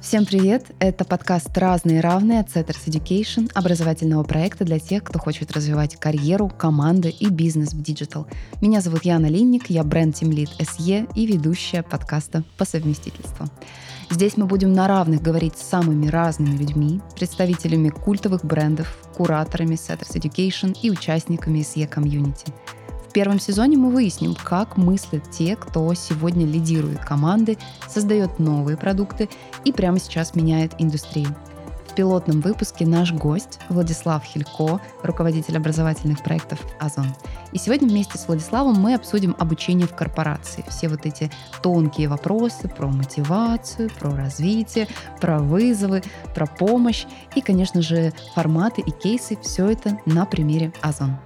[0.00, 0.66] Всем привет!
[0.80, 6.48] Это подкаст «Разные равные» от Setters Education, образовательного проекта для тех, кто хочет развивать карьеру,
[6.48, 8.26] команды и бизнес в digital.
[8.60, 13.46] Меня зовут Яна Линник, я бренд-тимлид SE и ведущая подкаста по совместительству.
[14.10, 20.14] Здесь мы будем на равных говорить с самыми разными людьми, представителями культовых брендов, кураторами Setters
[20.14, 22.52] Education и участниками SE комьюнити–
[23.14, 27.56] первом сезоне мы выясним, как мыслят те, кто сегодня лидирует команды,
[27.88, 29.30] создает новые продукты
[29.64, 31.34] и прямо сейчас меняет индустрию.
[31.88, 37.06] В пилотном выпуске наш гость Владислав Хилько, руководитель образовательных проектов «Озон».
[37.52, 40.64] И сегодня вместе с Владиславом мы обсудим обучение в корпорации.
[40.68, 41.30] Все вот эти
[41.62, 44.88] тонкие вопросы про мотивацию, про развитие,
[45.20, 46.02] про вызовы,
[46.34, 47.04] про помощь
[47.36, 49.38] и, конечно же, форматы и кейсы.
[49.40, 51.16] Все это на примере «Озон».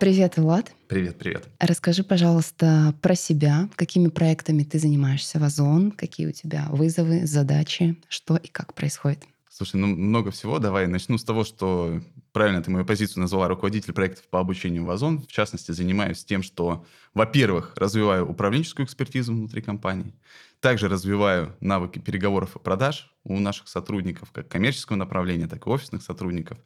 [0.00, 0.72] Привет, Влад.
[0.88, 1.46] Привет, привет.
[1.58, 3.68] Расскажи, пожалуйста, про себя.
[3.76, 5.90] Какими проектами ты занимаешься в Озон?
[5.90, 7.96] Какие у тебя вызовы, задачи?
[8.08, 9.24] Что и как происходит?
[9.50, 10.58] Слушай, ну много всего.
[10.58, 12.00] Давай начну с того, что
[12.32, 15.20] правильно ты мою позицию назвала руководитель проектов по обучению в Озон.
[15.20, 20.14] В частности, занимаюсь тем, что, во-первых, развиваю управленческую экспертизу внутри компании.
[20.60, 26.02] Также развиваю навыки переговоров и продаж у наших сотрудников, как коммерческого направления, так и офисных
[26.02, 26.56] сотрудников.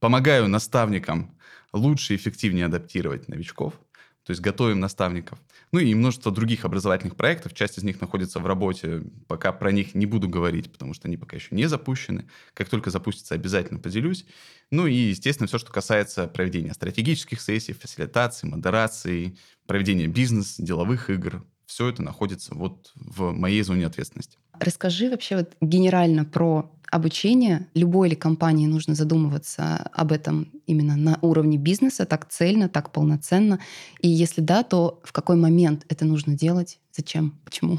[0.00, 1.36] Помогаю наставникам
[1.72, 3.74] лучше и эффективнее адаптировать новичков,
[4.24, 5.40] то есть готовим наставников.
[5.72, 9.94] Ну и множество других образовательных проектов, часть из них находится в работе, пока про них
[9.94, 12.28] не буду говорить, потому что они пока еще не запущены.
[12.54, 14.24] Как только запустятся, обязательно поделюсь.
[14.70, 21.44] Ну и, естественно, все, что касается проведения стратегических сессий, фасилитации, модерации, проведения бизнес, деловых игр,
[21.66, 24.38] все это находится вот в моей зоне ответственности.
[24.58, 27.68] Расскажи вообще вот генерально про обучение.
[27.74, 33.58] Любой ли компании нужно задумываться об этом именно на уровне бизнеса, так цельно, так полноценно?
[34.00, 36.78] И если да, то в какой момент это нужно делать?
[36.92, 37.38] Зачем?
[37.44, 37.78] Почему?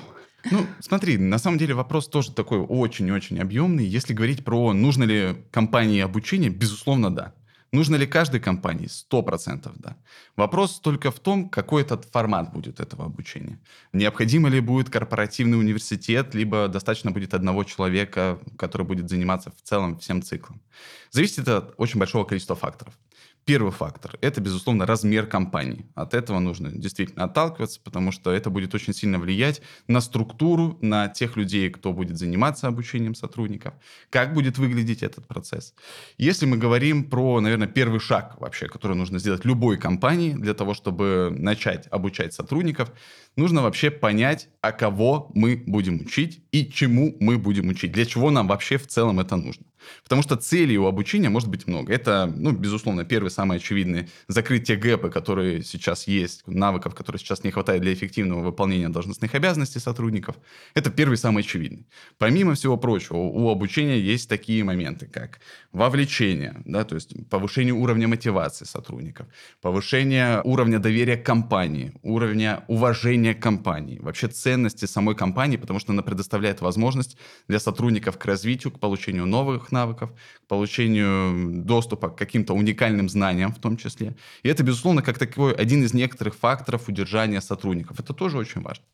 [0.52, 3.86] Ну, смотри, на самом деле вопрос тоже такой очень-очень объемный.
[3.86, 7.34] Если говорить про нужно ли компании обучение, безусловно, да.
[7.72, 8.88] Нужно ли каждой компании?
[8.88, 9.96] Сто процентов, да.
[10.36, 13.60] Вопрос только в том, какой этот формат будет этого обучения.
[13.94, 20.00] Необходимо ли будет корпоративный университет, либо достаточно будет одного человека, который будет заниматься в целом
[20.00, 20.62] всем циклом.
[21.12, 22.94] Зависит это от очень большого количества факторов.
[23.46, 25.88] Первый фактор– это, безусловно, размер компании.
[25.96, 31.08] От этого нужно действительно отталкиваться, потому что это будет очень сильно влиять на структуру, на
[31.08, 33.74] тех людей, кто будет заниматься обучением сотрудников,
[34.12, 35.74] как будет выглядеть этот процесс.
[36.18, 40.76] Если мы говорим про, наверное, первый шаг вообще, который нужно сделать любой компании для того,
[40.76, 42.92] чтобы начать обучать сотрудников,
[43.40, 48.30] нужно вообще понять, а кого мы будем учить и чему мы будем учить, для чего
[48.30, 49.66] нам вообще в целом это нужно.
[50.04, 51.94] Потому что целей у обучения может быть много.
[51.94, 57.44] Это, ну, безусловно, первый, самый очевидный, закрыть те гэпы, которые сейчас есть, навыков, которые сейчас
[57.44, 60.36] не хватает для эффективного выполнения должностных обязанностей сотрудников.
[60.74, 61.88] Это первый, самый очевидный.
[62.18, 65.40] Помимо всего прочего, у обучения есть такие моменты, как
[65.72, 69.28] вовлечение, да, то есть повышение уровня мотивации сотрудников,
[69.62, 75.92] повышение уровня доверия к компании, уровня уважения к компании, вообще ценности самой компании, потому что
[75.92, 77.18] она предоставляет возможность
[77.48, 80.12] для сотрудников к развитию, к получению новых навыков,
[80.46, 84.16] к получению доступа к каким-то уникальным знаниям в том числе.
[84.44, 88.00] И это, безусловно, как такой один из некоторых факторов удержания сотрудников.
[88.00, 88.86] Это тоже очень важно.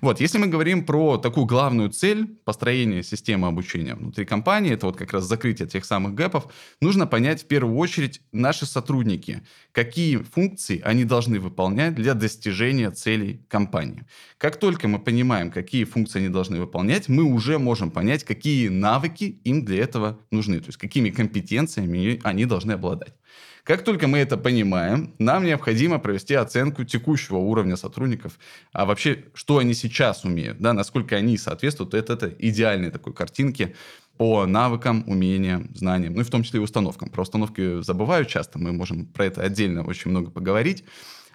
[0.00, 4.96] Вот, если мы говорим про такую главную цель построения системы обучения внутри компании, это вот
[4.96, 6.46] как раз закрытие тех самых гэпов,
[6.80, 9.42] нужно понять в первую очередь наши сотрудники,
[9.72, 13.59] какие функции они должны выполнять для достижения целей компании.
[14.38, 19.40] Как только мы понимаем, какие функции они должны выполнять, мы уже можем понять, какие навыки
[19.44, 23.14] им для этого нужны, то есть какими компетенциями они должны обладать.
[23.64, 28.38] Как только мы это понимаем, нам необходимо провести оценку текущего уровня сотрудников,
[28.72, 33.76] а вообще, что они сейчас умеют, да, насколько они соответствуют это, это идеальной такой картинки
[34.16, 37.10] по навыкам, умениям, знаниям, ну и в том числе и установкам.
[37.10, 40.84] Про установки забываю часто, мы можем про это отдельно очень много поговорить.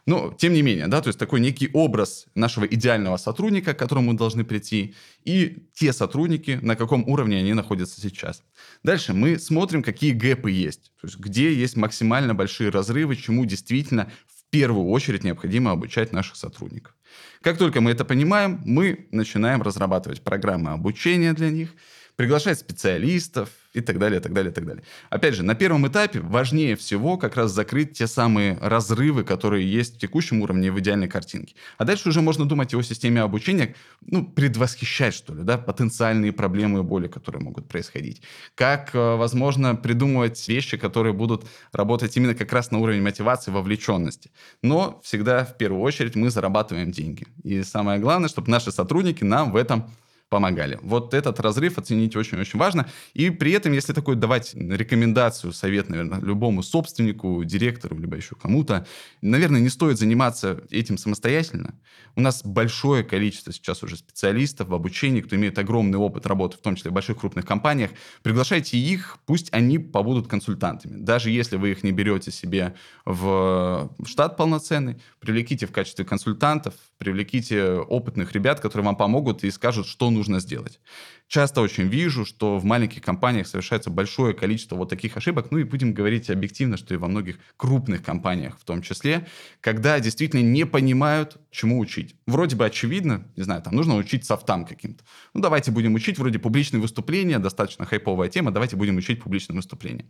[0.05, 4.11] Но, тем не менее, да, то есть такой некий образ нашего идеального сотрудника, к которому
[4.11, 4.93] мы должны прийти,
[5.23, 8.43] и те сотрудники, на каком уровне они находятся сейчас.
[8.83, 14.11] Дальше мы смотрим, какие гэпы есть, то есть где есть максимально большие разрывы, чему действительно
[14.27, 16.95] в первую очередь необходимо обучать наших сотрудников.
[17.41, 21.69] Как только мы это понимаем, мы начинаем разрабатывать программы обучения для них–
[22.15, 24.83] приглашать специалистов и так далее, так далее, так далее.
[25.09, 29.95] Опять же, на первом этапе важнее всего как раз закрыть те самые разрывы, которые есть
[29.95, 31.55] в текущем уровне в идеальной картинке.
[31.77, 36.79] А дальше уже можно думать о системе обучения, ну, предвосхищать, что ли, да, потенциальные проблемы
[36.79, 38.21] и боли, которые могут происходить.
[38.55, 44.31] Как, э, возможно, придумывать вещи, которые будут работать именно как раз на уровне мотивации, вовлеченности.
[44.61, 47.27] Но всегда, в первую очередь, мы зарабатываем деньги.
[47.43, 49.91] И самое главное, чтобы наши сотрудники нам в этом
[50.29, 50.79] помогали.
[50.81, 52.89] Вот этот разрыв оценить очень-очень важно.
[53.13, 58.85] И при этом, если такой давать рекомендацию, совет, наверное, любому собственнику, директору, либо еще кому-то,
[59.21, 61.79] наверное, не стоит заниматься этим самостоятельно.
[62.15, 66.61] У нас большое количество сейчас уже специалистов в обучении, кто имеет огромный опыт работы, в
[66.61, 67.91] том числе в больших крупных компаниях.
[68.23, 70.97] Приглашайте их, пусть они побудут консультантами.
[70.97, 72.75] Даже если вы их не берете себе
[73.05, 79.87] в штат полноценный, привлеките в качестве консультантов, привлеките опытных ребят, которые вам помогут и скажут,
[79.87, 80.79] что нужно сделать.
[81.27, 85.63] Часто очень вижу, что в маленьких компаниях совершается большое количество вот таких ошибок, ну и
[85.63, 89.27] будем говорить объективно, что и во многих крупных компаниях в том числе,
[89.59, 92.15] когда действительно не понимают, чему учить.
[92.27, 95.03] Вроде бы очевидно, не знаю, там нужно учить софтам каким-то.
[95.33, 100.05] Ну давайте будем учить вроде публичные выступления, достаточно хайповая тема, давайте будем учить публичные выступления.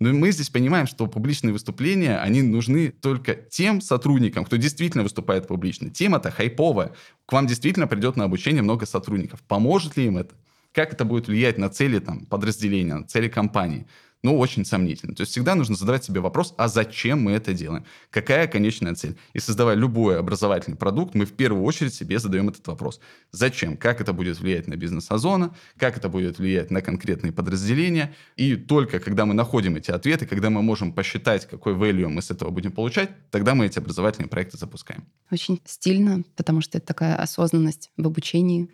[0.00, 5.48] Но мы здесь понимаем, что публичные выступления, они нужны только тем сотрудникам, кто действительно выступает
[5.48, 5.90] публично.
[5.90, 6.92] Тема-то хайповая.
[7.26, 9.42] К вам действительно придет на обучение много сотрудников.
[9.42, 10.34] Поможет ли им это?
[10.72, 13.86] Как это будет влиять на цели там, подразделения, на цели компании?
[14.22, 15.14] Ну, очень сомнительно.
[15.14, 17.84] То есть всегда нужно задавать себе вопрос, а зачем мы это делаем?
[18.10, 19.16] Какая конечная цель?
[19.32, 23.00] И создавая любой образовательный продукт, мы в первую очередь себе задаем этот вопрос.
[23.30, 23.76] Зачем?
[23.76, 25.54] Как это будет влиять на бизнес Озона?
[25.76, 28.12] Как это будет влиять на конкретные подразделения?
[28.36, 32.32] И только когда мы находим эти ответы, когда мы можем посчитать, какой value мы с
[32.32, 35.04] этого будем получать, тогда мы эти образовательные проекты запускаем.
[35.30, 38.68] Очень стильно, потому что это такая осознанность в обучении.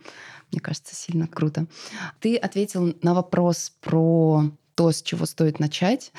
[0.50, 1.66] Мне кажется, сильно круто.
[2.20, 6.12] Ты ответил на вопрос про то, с чего стоит начать,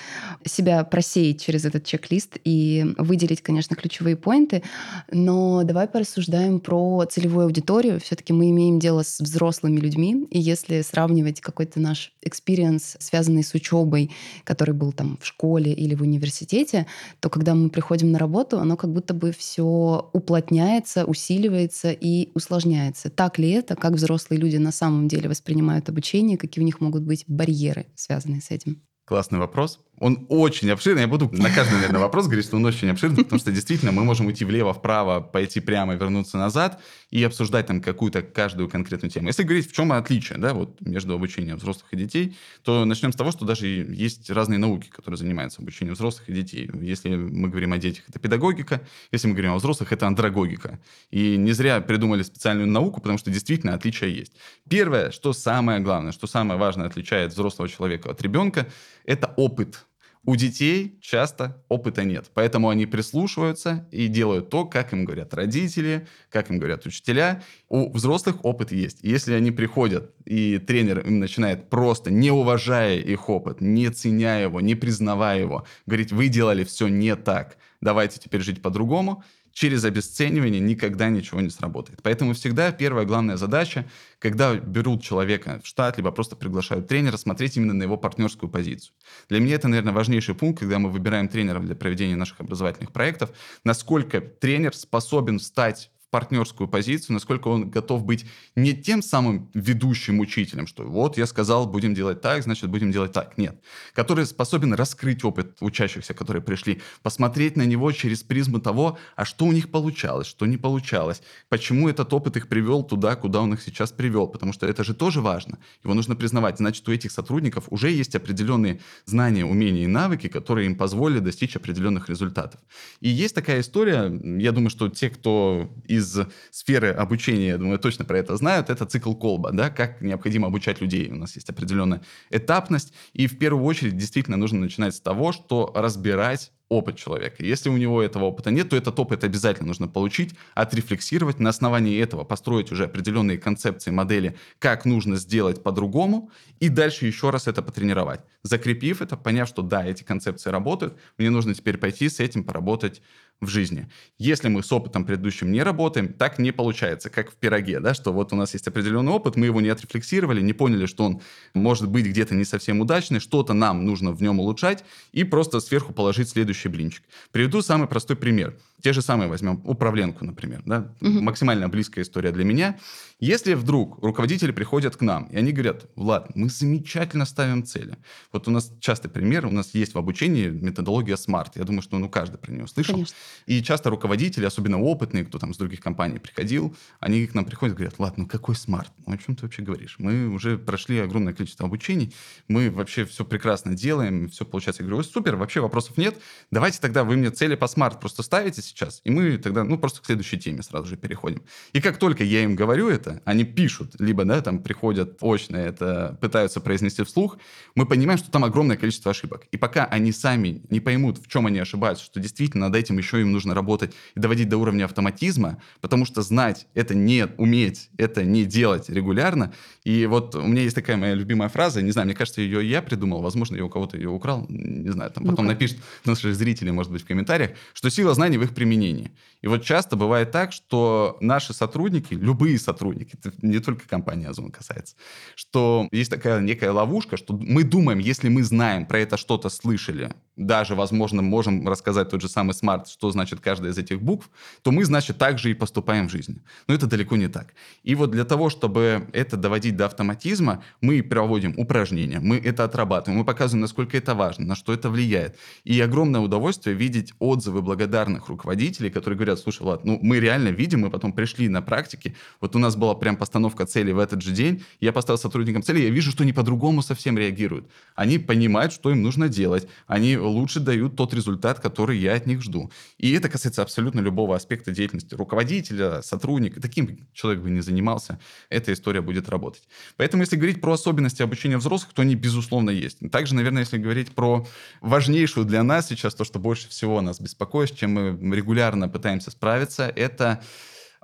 [0.46, 4.64] себя просеять через этот чек-лист и выделить, конечно, ключевые point ы.
[5.12, 8.00] Но давай порассуждаем про целевую аудиторию.
[8.00, 13.54] Все-таки мы имеем дело с взрослыми людьми, и если сравнивать какой-то наш experience, связанный с
[13.54, 14.12] учебой,
[14.44, 16.88] который был там в школе или в университете,
[17.20, 23.10] то когда мы приходим на работу, оно как будто бы все уплотняется, усиливается и усложняется.
[23.10, 27.04] Так ли это, как взрослые люди на самом деле воспринимают обучение, какие у них могут
[27.04, 28.82] быть барьеры, связанные с этим?
[29.06, 29.80] Классный вопрос.
[30.00, 31.04] Он очень обширный.
[31.04, 34.04] Я буду на каждый, наверное, вопрос говорить, что он очень обширный, потому что действительно мы
[34.04, 36.82] можем уйти влево-вправо, пойти прямо, вернуться назад
[37.12, 39.28] и обсуждать там какую-то каждую конкретную тему.
[39.28, 43.16] Если говорить, в чем отличие да, вот, между обучением взрослых и детей, то начнем с
[43.16, 46.70] того, что даже есть разные науки, которые занимаются обучением взрослых и детей.
[46.82, 48.82] Если мы говорим о детях, это педагогика.
[49.14, 50.80] Если мы говорим о взрослых, это андрогогика.
[51.10, 54.34] И не зря придумали специальную науку, потому что действительно отличия есть.
[54.70, 58.68] Первое, что самое главное, что самое важное отличает взрослого человека от ребенка,
[59.06, 59.85] это опыт
[60.26, 66.08] у детей часто опыта нет, поэтому они прислушиваются и делают то, как им говорят родители,
[66.30, 67.44] как им говорят учителя.
[67.70, 69.00] У взрослых опыт есть.
[69.02, 74.62] Если они приходят, и тренер им начинает просто, не уважая их опыт, не ценя его,
[74.62, 79.24] не признавая его, говорить, вы делали все не так, давайте теперь жить по-другому,
[79.56, 82.04] через обесценивание никогда ничего не сработает.
[82.04, 83.86] Поэтому всегда первая главная задача,
[84.20, 88.94] когда берут человека в штат, либо просто приглашают тренера, смотреть именно на его партнерскую позицию.
[89.30, 93.32] Для меня это, наверное, важнейший пункт, когда мы выбираем тренера для проведения наших образовательных проектов,
[93.64, 98.26] насколько тренер способен стать партнерскую позицию, насколько он готов быть
[98.56, 103.12] не тем самым ведущим учителем, что вот я сказал, будем делать так, значит, будем делать
[103.12, 103.38] так.
[103.38, 103.60] Нет.
[103.94, 109.44] Который способен раскрыть опыт учащихся, которые пришли, посмотреть на него через призму того, а что
[109.44, 113.62] у них получалось, что не получалось, почему этот опыт их привел туда, куда он их
[113.62, 115.58] сейчас привел, потому что это же тоже важно.
[115.84, 116.60] Его нужно признавать.
[116.60, 121.58] Значит, у этих сотрудников уже есть определенные знания, умения и навыки, которые им позволили достичь
[121.58, 122.62] определенных результатов.
[123.02, 124.10] И есть такая история,
[124.42, 128.70] я думаю, что те, кто из из сферы обучения, я думаю, точно про это знают,
[128.70, 131.12] это цикл колба, да, как необходимо обучать людей.
[131.12, 135.72] У нас есть определенная этапность, и в первую очередь действительно нужно начинать с того, что
[135.76, 137.44] разбирать опыт человека.
[137.46, 142.02] Если у него этого опыта нет, то этот опыт обязательно нужно получить, отрефлексировать, на основании
[142.02, 147.62] этого построить уже определенные концепции, модели, как нужно сделать по-другому, и дальше еще раз это
[147.62, 148.22] потренировать.
[148.44, 153.02] Закрепив это, поняв, что да, эти концепции работают, мне нужно теперь пойти с этим поработать
[153.42, 153.90] в жизни.
[154.18, 158.14] Если мы с опытом предыдущим не работаем, так не получается, как в пироге, да, что
[158.14, 161.22] вот у нас есть определенный опыт, мы его не отрефлексировали, не поняли, что он
[161.54, 165.94] может быть где-то не совсем удачный, что-то нам нужно в нем улучшать, и просто сверху
[165.94, 167.04] положить следующий блинчик.
[167.32, 168.56] Приведу самый простой пример.
[168.82, 170.62] Те же самые возьмем управленку, например.
[170.66, 170.94] Да?
[171.00, 171.24] Мгм.
[171.24, 172.78] Максимально близкая история для меня.
[173.20, 177.98] Если вдруг руководители приходят к нам, и они говорят, Влад, мы замечательно ставим цели.
[178.34, 181.52] Вот у нас частый пример, у нас есть в обучении методология SMART.
[181.56, 182.96] Я думаю, что ну, каждый про нее слышал.
[182.96, 183.16] Конечно.
[183.46, 187.76] И часто руководители, особенно опытные, кто там с других компаний приходил, они к нам приходят
[187.76, 188.92] и говорят, ладно, ну какой SMART?
[189.06, 189.96] Ну о чем ты вообще говоришь?
[189.98, 192.14] Мы уже прошли огромное количество обучений,
[192.48, 194.84] мы вообще все прекрасно делаем, все получается.
[194.84, 196.18] Я говорю, «Ой, супер, вообще вопросов нет.
[196.52, 200.02] Давайте тогда вы мне цели по SMART просто ставите сейчас, и мы тогда, ну, просто
[200.02, 201.44] к следующей теме сразу же переходим.
[201.74, 206.18] И как только я им говорю это, они пишут, либо, да, там приходят очно, это
[206.22, 207.38] пытаются произнести вслух,
[207.76, 209.46] мы понимаем, что там огромное количество ошибок.
[209.52, 213.22] И пока они сами не поймут, в чем они ошибаются, что действительно над этим еще
[213.22, 218.24] им нужно работать и доводить до уровня автоматизма, потому что знать это не уметь, это
[218.24, 219.54] не делать регулярно.
[219.84, 222.82] И вот у меня есть такая моя любимая фраза, не знаю, мне кажется, ее я
[222.82, 225.54] придумал, возможно, я у кого-то ее украл, не знаю, там потом Ну-ка.
[225.54, 229.12] напишут наши зрители, может быть, в комментариях, что сила знаний в их применении.
[229.42, 234.52] И вот часто бывает так, что наши сотрудники, любые сотрудники, это не только компания Озон
[234.52, 234.96] касается,
[235.36, 240.12] что есть такая некая ловушка, что мы думаем, если мы знаем, про это что-то слышали,
[240.36, 244.30] даже, возможно, можем рассказать тот же самый смарт, что значит каждая из этих букв,
[244.62, 246.42] то мы, значит, так же и поступаем в жизни.
[246.68, 247.54] Но это далеко не так.
[247.84, 253.20] И вот для того, чтобы это доводить до автоматизма, мы проводим упражнения, мы это отрабатываем,
[253.20, 255.38] мы показываем, насколько это важно, на что это влияет.
[255.64, 260.82] И огромное удовольствие видеть отзывы благодарных руководителей, которые говорят, слушай, Влад, ну мы реально видим,
[260.82, 264.32] мы потом пришли на практике, вот у нас была прям постановка цели в этот же
[264.32, 267.70] день, я поставил сотрудникам цели, я вижу, что они по-другому совсем реагируют.
[267.96, 272.42] Они понимают, что им нужно делать, они лучше дают тот результат, который я от них
[272.42, 272.72] жду.
[272.98, 278.74] И это касается абсолютно любого аспекта деятельности руководителя, сотрудника, таким человек бы не занимался, эта
[278.74, 279.64] история будет работать.
[279.98, 283.00] Поэтому, если говорить про особенности обучения взрослых, то они, безусловно, есть.
[283.12, 284.48] Также, наверное, если говорить про
[284.82, 289.32] важнейшую для нас сейчас, то, что больше всего нас беспокоит, с чем мы регулярно пытаемся
[289.32, 290.42] справиться, это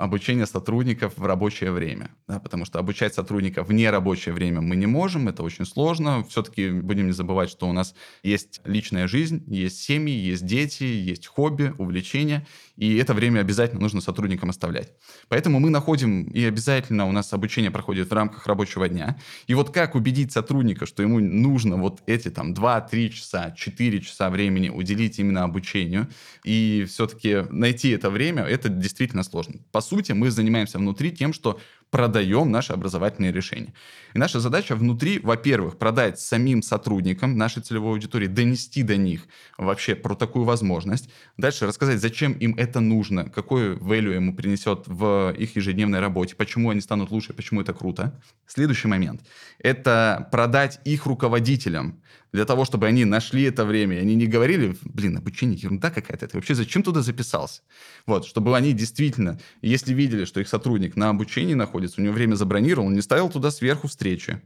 [0.02, 2.10] обучение сотрудников в рабочее время.
[2.28, 6.24] Да, потому что обучать сотрудников в нерабочее время мы не можем, это очень сложно.
[6.28, 7.94] Все-таки будем не забывать, что у нас
[8.24, 14.02] есть личная жизнь, есть семьи, есть дети, есть хобби, увлечения, и это время обязательно нужно
[14.02, 14.94] сотрудникам оставлять.
[15.30, 19.18] Поэтому мы находим, и обязательно у нас обучение проходит в рамках рабочего дня.
[19.48, 24.30] И вот как убедить сотрудника, что ему нужно вот эти там 2-3 часа, 4 часа
[24.30, 26.08] времени уделить именно обучению,
[26.44, 29.60] и все-таки найти это время, это действительно сложно.
[29.72, 31.60] По сути, мы занимаемся внутри тем, что
[31.92, 33.74] продаем наши образовательные решения.
[34.14, 39.94] И наша задача внутри, во-первых, продать самим сотрудникам нашей целевой аудитории, донести до них вообще
[39.96, 41.10] про такую возможность.
[41.38, 46.70] Дальше рассказать, зачем им это нужно, какой value ему принесет в их ежедневной работе, почему
[46.70, 48.20] они станут лучше, почему это круто.
[48.48, 49.22] Следующий момент–
[49.60, 52.02] это продать их руководителям
[52.34, 56.38] для того, чтобы они нашли это время, они не говорили, блин, обучение ерунда какая-то, ты
[56.38, 57.62] вообще зачем туда записался?
[58.06, 62.36] Вот, чтобы они действительно, если видели, что их сотрудник на обучении находится, у него время
[62.36, 64.42] забронировал, он не ставил туда сверху встречи.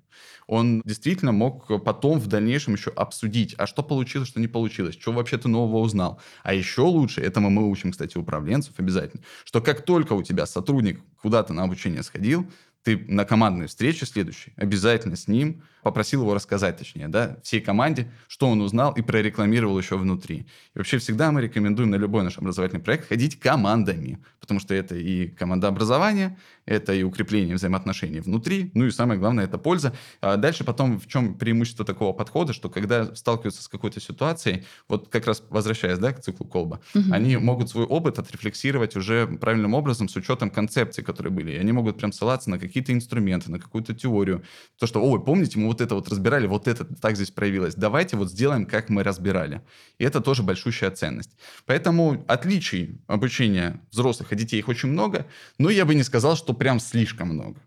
[0.47, 5.11] Он действительно мог потом в дальнейшем еще обсудить, а что получилось, что не получилось, что
[5.11, 6.21] вообще ты нового узнал.
[6.43, 11.01] А еще лучше, этому мы учим, кстати, управленцев обязательно, что как только у тебя сотрудник
[11.21, 12.47] куда-то на обучение сходил,
[12.83, 18.11] ты на командной встрече следующей обязательно с ним попросил его рассказать, точнее, да, всей команде,
[18.27, 20.47] что он узнал и прорекламировал еще внутри.
[20.73, 24.95] И вообще всегда мы рекомендуем на любой наш образовательный проект ходить командами, потому что это
[24.95, 29.93] и команда образования, это и укрепление взаимоотношений внутри, ну и самое главное, это польза.
[30.21, 35.09] А дальше потом в чем преимущество такого подхода, что когда сталкиваются с какой-то ситуацией, вот
[35.09, 37.13] как раз возвращаясь, да, к циклу Колба, Мгм.
[37.13, 41.51] они могут свой опыт отрефлексировать уже правильным образом с учетом концепций, которые были.
[41.51, 44.41] И они могут прям ссылаться на какие-то инструменты, на какую-то теорию.
[44.79, 47.75] То, что, ой, помните, мы вот это вот разбирали, вот это так здесь проявилось.
[47.75, 49.61] Давайте вот сделаем, как мы разбирали.
[49.97, 51.31] И это тоже большущая ценность.
[51.65, 55.25] Поэтому отличий обучения взрослых и детей их очень много,
[55.57, 57.61] но я бы не сказал, что прям слишком много.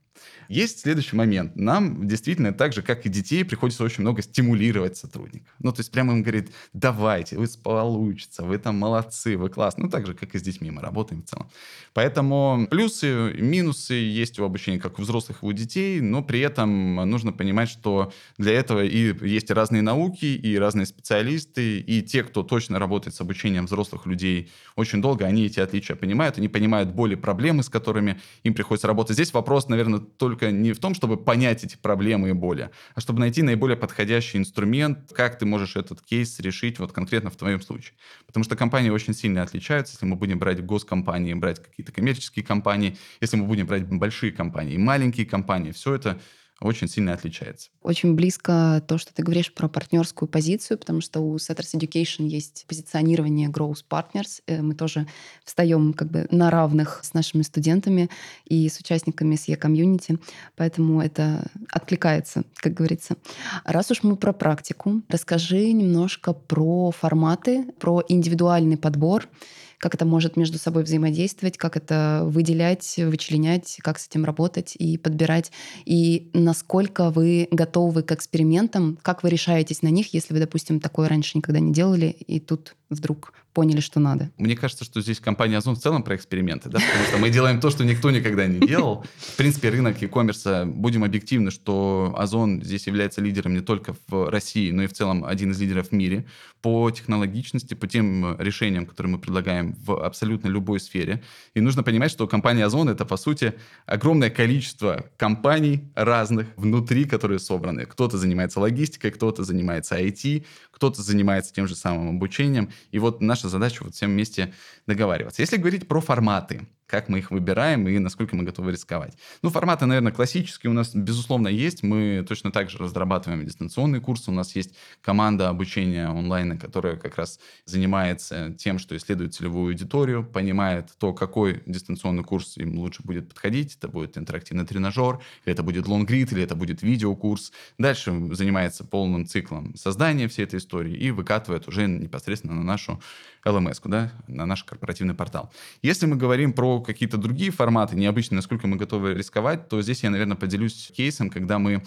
[0.49, 1.57] Есть следующий момент.
[1.57, 5.55] Нам действительно так же, как и детей, приходится очень много стимулировать сотрудников.
[5.59, 9.77] Ну, то есть прямо им говорит, давайте, вы получится, вы там молодцы, вы класс.
[9.77, 11.51] Ну, так же, как и с детьми мы работаем в целом.
[11.93, 16.97] Поэтому плюсы, минусы есть у обучения как у взрослых, и у детей, но при этом
[16.97, 22.43] нужно понимать, что для этого и есть разные науки, и разные специалисты, и те, кто
[22.43, 27.15] точно работает с обучением взрослых людей очень долго, они эти отличия понимают, они понимают боли,
[27.17, 29.15] проблемы, с которыми им приходится работать.
[29.15, 33.21] Здесь вопрос, наверное, только не в том, чтобы понять эти проблемы и боли, а чтобы
[33.21, 37.95] найти наиболее подходящий инструмент, как ты можешь этот кейс решить вот конкретно в твоем случае.
[38.27, 42.97] Потому что компании очень сильно отличаются, если мы будем брать госкомпании, брать какие-то коммерческие компании,
[43.21, 46.21] если мы будем брать большие компании маленькие компании, все это
[46.61, 47.71] очень сильно отличается.
[47.83, 52.65] Очень близко то, что ты говоришь про партнерскую позицию, потому что у Setters Education есть
[52.67, 54.43] позиционирование Growth Partners.
[54.49, 55.07] Э, мы тоже
[55.45, 58.11] встаем как бы на равных с нашими студентами
[58.45, 60.19] и с участниками с e-комьюнити,
[60.57, 63.17] поэтому это откликается, как говорится.
[63.65, 69.29] Раз уж мы про практику, расскажи немножко про форматы, про индивидуальный подбор
[69.79, 74.99] как это может между собой взаимодействовать, как это выделять, вычленять, как с этим работать и
[74.99, 75.53] подбирать,
[75.85, 81.09] и насколько вы готовы к экспериментам, как вы решаетесь на них, если вы, допустим, такое
[81.09, 84.31] раньше никогда не делали, и тут вдруг поняли, что надо.
[84.39, 87.61] Мне кажется, что здесь компания Озон в целом про эксперименты, да, потому что мы делаем
[87.61, 89.05] то, что никто никогда не делал.
[89.17, 94.71] В принципе, рынок e-commerce, будем объективны, что Озон здесь является лидером не только в России,
[94.71, 96.27] но и в целом один из лидеров в мире
[96.63, 101.23] по технологичности, по тем решениям, которые мы предлагаем в абсолютно любой сфере.
[101.55, 103.55] И нужно понимать, что компания Озон— это, по сути,
[103.87, 107.87] огромное количество компаний разных внутри, которые собраны.
[107.87, 112.71] Кто-то занимается логистикой, кто-то занимается IT, кто-то занимается тем же самым обучением.
[112.91, 114.53] И вот наша задача вот всем вместе
[114.87, 115.43] договариваться.
[115.43, 119.17] Если говорить про форматы, как мы их выбираем и насколько мы готовы рисковать.
[119.43, 121.83] Ну, форматы, наверное, классические у нас, безусловно, есть.
[121.83, 124.31] Мы точно так же разрабатываем дистанционные курсы.
[124.31, 130.25] У нас есть команда обучения онлайн, которая как раз занимается тем, что исследует целевую аудиторию,
[130.25, 133.77] понимает то, какой дистанционный курс им лучше будет подходить.
[133.77, 137.53] Это будет интерактивный тренажер, или это будет лонгрид, или это будет видеокурс.
[137.77, 143.01] Дальше занимается полным циклом создания всей этой истории и выкатывает уже непосредственно на нашу
[143.45, 145.53] LMS, да, на наш корпоративный портал.
[145.83, 150.11] Если мы говорим про какие-то другие форматы, необычные, насколько мы готовы рисковать, то здесь я,
[150.11, 151.83] наверное, поделюсь кейсом, когда мы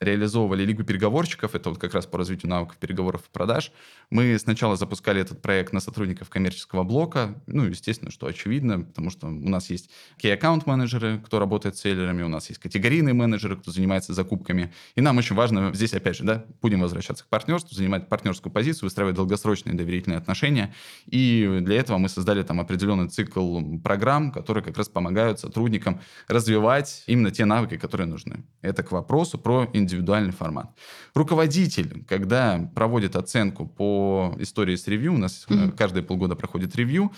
[0.00, 3.70] реализовывали Лигу переговорщиков, это вот как раз по развитию навыков переговоров и продаж.
[4.08, 9.26] Мы сначала запускали этот проект на сотрудников коммерческого блока, ну, естественно, что очевидно, потому что
[9.26, 13.58] у нас есть key аккаунт менеджеры, кто работает с селлерами, у нас есть категорийные менеджеры,
[13.58, 17.74] кто занимается закупками, и нам очень важно здесь, опять же, да, будем возвращаться к партнерству,
[17.74, 23.60] занимать партнерскую позицию, выстраивать долгосрочные доверительные отношения, и для этого мы создали там определенный цикл
[23.84, 28.44] программ, которые как раз помогают сотрудникам развивать именно те навыки, которые нужны.
[28.62, 30.70] Это к вопросу про индивидуальность индивидуальный формат.
[31.14, 35.76] Руководитель, когда проводит оценку по истории с ревью, у нас mm-hmm.
[35.76, 37.12] каждые полгода проходит ревью,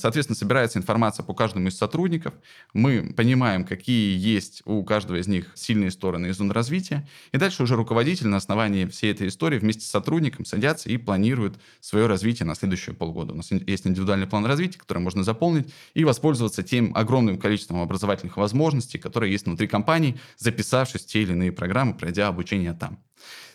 [0.00, 2.34] соответственно, собирается информация по каждому из сотрудников,
[2.72, 7.62] мы понимаем, какие есть у каждого из них сильные стороны и зоны развития, и дальше
[7.62, 12.46] уже руководитель на основании всей этой истории вместе с сотрудником садятся и планируют свое развитие
[12.46, 13.32] на следующие полгода.
[13.32, 18.36] У нас есть индивидуальный план развития, который можно заполнить и воспользоваться тем огромным количеством образовательных
[18.36, 22.98] возможностей, которые есть внутри компании, записавшись в те или иные программы, пройдя обучение там.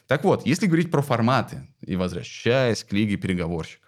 [0.08, 3.83] Так вот, если говорить про форматы и возвращаясь к лиге переговорщиков,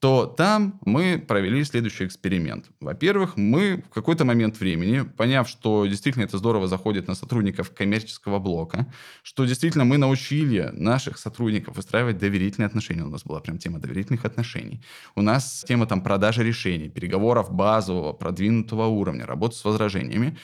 [0.00, 2.70] то там мы провели следующий эксперимент.
[2.80, 8.38] Во-первых, мы в какой-то момент времени, поняв, что действительно это здорово заходит на сотрудников коммерческого
[8.38, 8.90] блока,
[9.22, 13.02] что действительно мы научили наших сотрудников выстраивать доверительные отношения.
[13.02, 14.80] У нас была прям тема доверительных отношений.
[15.14, 20.38] У нас тема там продажи решений, переговоров базового, продвинутого уровня, работы с возражениями.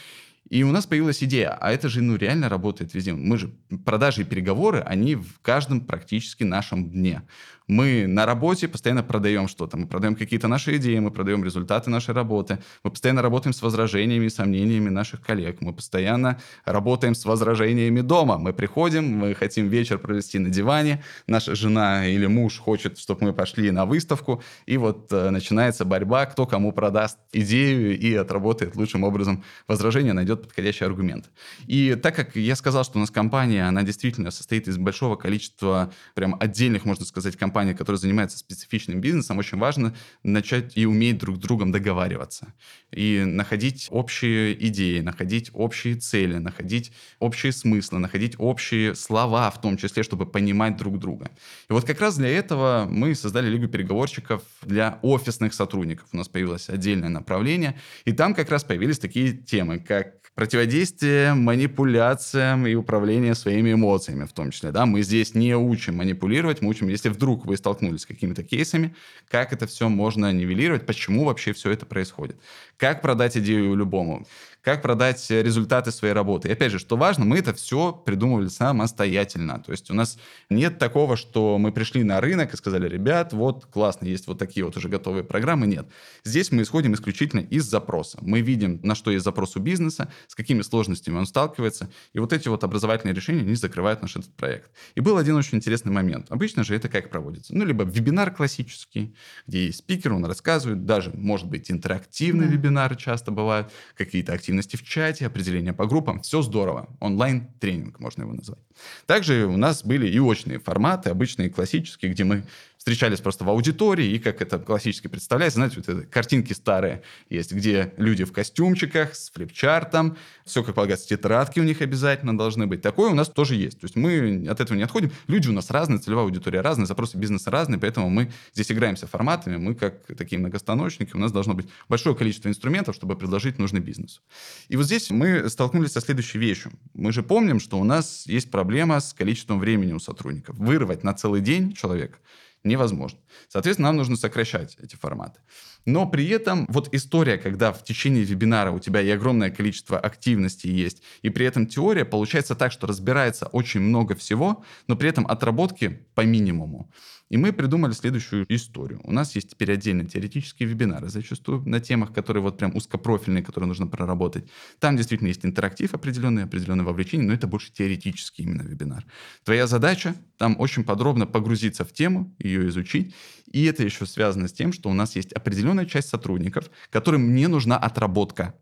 [0.49, 3.13] И у нас появилась идея, а это же ну реально работает везде.
[3.13, 3.51] Мы же
[3.85, 7.23] продажи и переговоры, они в каждом практически нашем дне.
[7.69, 9.77] Мы на работе постоянно продаем что-то.
[9.77, 12.59] Мы продаем какие-то наши идеи, мы продаем результаты нашей работы.
[12.85, 15.61] Мы постоянно работаем с возражениями и сомнениями наших коллег.
[15.61, 18.39] Мы постоянно работаем с возражениями дома.
[18.39, 21.03] Мы приходим, мы хотим вечер провести на диване.
[21.27, 24.43] Наша жена или муж хочет, чтобы мы пошли на выставку.
[24.67, 30.36] И вот э, начинается борьба, кто кому продаст идею и отработает лучшим образом возражение, найдет
[30.37, 31.31] подходящий аргумент.
[31.66, 35.92] И так как я сказал, что у нас компания, она действительно состоит из большого количества
[36.14, 41.18] прям отдельных, можно сказать, компаний, компания, которая занимается специфичным бизнесом, очень важно начать и уметь
[41.18, 42.53] друг с другом договариваться.
[42.90, 49.77] И находить общие идеи, находить общие цели, находить общие смыслы, находить общие слова в том
[49.77, 51.31] числе, чтобы понимать друг друга.
[51.70, 56.09] И вот как раз для этого мы создали Лигу переговорщиков для офисных сотрудников.
[56.12, 62.66] У нас появилось отдельное направление, и там как раз появились такие темы, как противодействие манипуляциям
[62.66, 64.70] и управление своими эмоциями в том числе.
[64.70, 64.85] Да?
[64.85, 68.94] Мы здесь не учим манипулировать, мы учим, если вдруг вы столкнулись с какими-то кейсами,
[69.29, 72.37] как это все можно нивелировать, почему вообще все это происходит.
[72.77, 74.27] Как продать идею любому,
[74.66, 76.48] как продать результаты своей работы.
[76.48, 79.62] И опять же, что важно, мы это все придумывали самостоятельно.
[79.64, 80.18] То есть у нас
[80.50, 84.66] нет такого, что мы пришли на рынок и сказали, ребят, вот классно, есть вот такие
[84.66, 85.68] вот уже готовые программы.
[85.68, 85.87] Нет.
[86.24, 88.18] Здесь мы исходим исключительно из запроса.
[88.22, 91.88] Мы видим, на что есть запрос у бизнеса, с какими сложностями он сталкивается.
[92.12, 94.72] И вот эти вот образовательные решения, они закрывают наш этот проект.
[94.96, 96.26] И был один очень интересный момент.
[96.31, 97.55] Обычно же это как проводится?
[97.55, 99.14] Ну, либо вебинар классический,
[99.46, 102.50] где есть спикер, он рассказывает, даже, может быть, интерактивный mm-hmm.
[102.50, 106.21] вебинары часто бывают, какие-то активности в чате, определения по группам.
[106.21, 106.88] Все здорово.
[107.01, 108.59] Онлайн-тренинг можно его назвать.
[109.07, 112.45] Также у нас были и очные форматы, обычные классические, где мы
[112.87, 117.51] встречались просто в аудитории, и как это классически представляется, знаете, вот это картинки старые есть,
[117.51, 122.83] где люди в костюмчиках с флипчартом, все, как полагается, тетрадки у них обязательно должны быть.
[122.83, 123.81] Такое у нас тоже есть.
[123.81, 125.11] То есть мы от этого не отходим.
[125.27, 129.57] Люди у нас разные, целевая аудитория разная, запросы бизнеса разные, поэтому мы здесь играемся форматами,
[129.57, 134.22] мы как такие многостаночники, у нас должно быть большое количество инструментов, чтобы предложить нужный бизнес.
[134.68, 136.70] И вот здесь мы столкнулись со следующей вещью.
[136.94, 140.57] Мы же помним, что у нас есть проблема с количеством времени у сотрудников.
[140.57, 142.18] Вырвать на целый день человека
[142.64, 143.19] невозможно.
[143.49, 145.40] Соответственно, нам нужно сокращать эти форматы.
[145.85, 150.66] Но при этом вот история, когда в течение вебинара у тебя и огромное количество активности
[150.66, 155.27] есть, и при этом теория, получается так, что разбирается очень много всего, но при этом
[155.27, 156.90] отработки по минимуму.
[157.29, 159.01] И мы придумали следующую историю.
[159.03, 163.67] У нас есть теперь отдельные теоретические вебинары, зачастую на темах, которые вот прям узкопрофильные, которые
[163.67, 164.49] нужно проработать.
[164.79, 169.05] Там действительно есть интерактив определенный, определенное вовлечение, но это больше теоретический именно вебинар.
[169.45, 173.15] Твоя задача там очень подробно погрузиться в тему, ее изучить.
[173.51, 177.49] И это еще связано с тем, что у нас есть определенная часть сотрудников, которым не
[177.49, 178.55] нужна отработка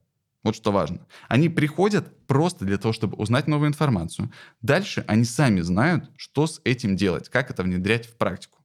[0.44, 1.06] вот что важно.
[1.28, 4.30] Они приходят просто для того, чтобы узнать новую информацию.
[4.62, 8.60] Дальше они сами знают, что с этим делать, как это внедрять в практику.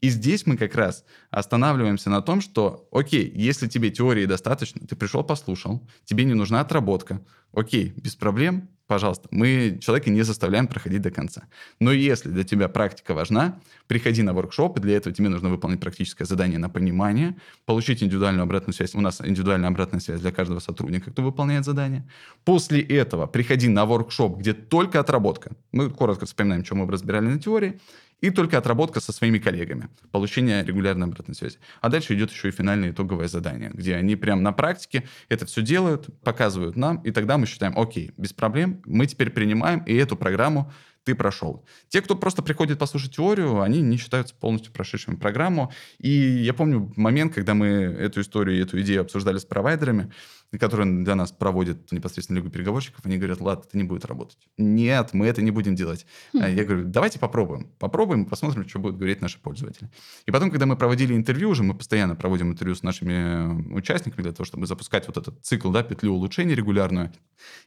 [0.00, 4.96] И здесь мы как раз останавливаемся на том, что, окей, если тебе теории достаточно, ты
[4.96, 11.00] пришел, послушал, тебе не нужна отработка, окей, без проблем, пожалуйста, мы человека не заставляем проходить
[11.00, 11.44] до конца.
[11.80, 15.80] Но если для тебя практика важна, приходи на воркшоп, и для этого тебе нужно выполнить
[15.80, 18.94] практическое задание на понимание, получить индивидуальную обратную связь.
[18.94, 22.06] У нас индивидуальная обратная связь для каждого сотрудника, кто выполняет задание.
[22.44, 25.52] После этого приходи на воркшоп, где только отработка.
[25.72, 27.80] Мы коротко вспоминаем, что мы разбирали на теории,
[28.22, 31.58] и только отработка со своими коллегами, получение регулярной обратной связи.
[31.80, 35.60] А дальше идет еще и финальное итоговое задание, где они прямо на практике это все
[35.60, 40.16] делают, показывают нам, и тогда мы считаем, окей, без проблем, мы теперь принимаем, и эту
[40.16, 40.72] программу
[41.04, 41.64] ты прошел.
[41.88, 45.72] Те, кто просто приходит послушать теорию, они не считаются полностью прошедшими программу.
[45.98, 50.12] И я помню момент, когда мы эту историю, эту идею обсуждали с провайдерами,
[50.58, 54.38] которые для нас проводят непосредственно Лигу переговорщиков, они говорят, ладно, это не будет работать.
[54.58, 56.06] Нет, мы это не будем делать.
[56.34, 56.38] Хм.
[56.38, 57.70] Я говорю, давайте попробуем.
[57.78, 59.90] Попробуем, посмотрим, что будут говорить наши пользователи.
[60.26, 64.32] И потом, когда мы проводили интервью, уже мы постоянно проводим интервью с нашими участниками для
[64.32, 67.12] того, чтобы запускать вот этот цикл, да, петлю улучшений регулярную.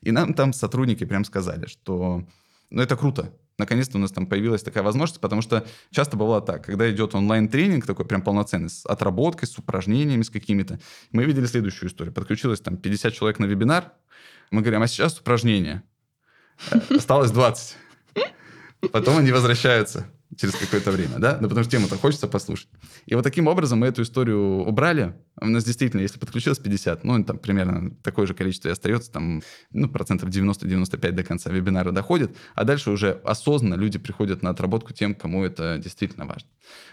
[0.02, 2.24] И нам там сотрудники прям сказали, что
[2.70, 3.34] ну, это круто.
[3.58, 7.86] Наконец-то у нас там появилась такая возможность, потому что часто бывало так, когда идет онлайн-тренинг
[7.86, 10.80] такой прям полноценный, с отработкой, с упражнениями, с какими-то,
[11.12, 12.14] мы видели следующую историю.
[12.14, 13.94] Подключилось там 50 человек на вебинар,
[14.52, 15.84] мы говорим, а сейчас упражнения.
[16.72, 17.78] Э, осталось 20.
[18.92, 20.06] Потом они возвращаются
[20.38, 21.38] через какое-то время, да?
[21.40, 22.68] Ну, потому что тему-то хочется послушать.
[23.06, 25.16] И вот таким образом мы эту историю убрали.
[25.40, 29.42] У нас действительно, если подключилось 50, ну, там примерно такое же количество и остается, там,
[29.72, 34.94] ну, процентов 90-95 до конца вебинара доходит, а дальше уже осознанно люди приходят на отработку
[34.94, 36.50] тем, кому это действительно важно.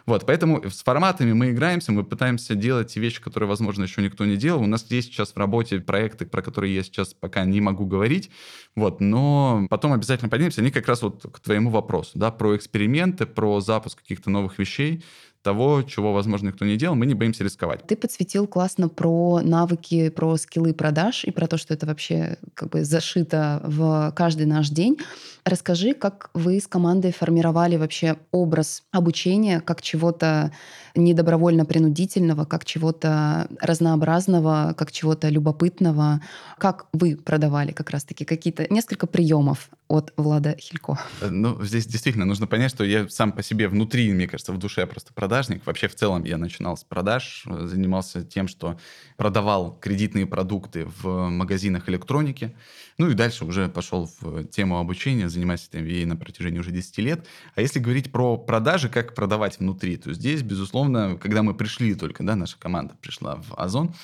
[0.07, 4.25] Вот, поэтому с форматами мы играемся, мы пытаемся делать те вещи, которые, возможно, еще никто
[4.25, 4.63] не делал.
[4.63, 8.31] У нас есть сейчас в работе проекты, про которые я сейчас пока не могу говорить,
[8.75, 10.61] вот, но потом обязательно поднимемся.
[10.61, 15.03] Они как раз вот к твоему вопросу, да, про эксперименты, про запуск каких-то новых вещей
[15.43, 17.85] того, чего, возможно, никто не делал, мы не боимся рисковать.
[17.87, 22.71] Ты подсветил классно про навыки, про скиллы продаж и про то, что это вообще как
[22.71, 24.99] бы зашито в каждый наш день.
[25.45, 30.53] Расскажи, как вы с командой формировали вообще образ обучения как чего-то
[30.95, 36.21] недобровольно-принудительного, как чего-то разнообразного, как чего-то любопытного.
[36.59, 40.99] Как вы продавали как раз-таки какие-то несколько приемов от Влада Хилько?
[41.21, 44.59] Э, ну, здесь действительно нужно понять, что я сам по себе внутри, мне кажется, в
[44.59, 45.67] душе просто продажник.
[45.67, 48.79] Вообще, в целом, я начинал с продаж, занимался тем, что
[49.19, 52.57] продавал кредитные продукты в магазинах электроники.
[52.97, 56.99] Ну и дальше уже пошел в тему обучения, занимаюсь этим MBA на протяжении уже 10
[56.99, 57.27] лет.
[57.55, 62.25] А если говорить про продажи, как продавать внутри, то здесь, безусловно, когда мы пришли только,
[62.25, 63.95] да, наша команда пришла в Озон,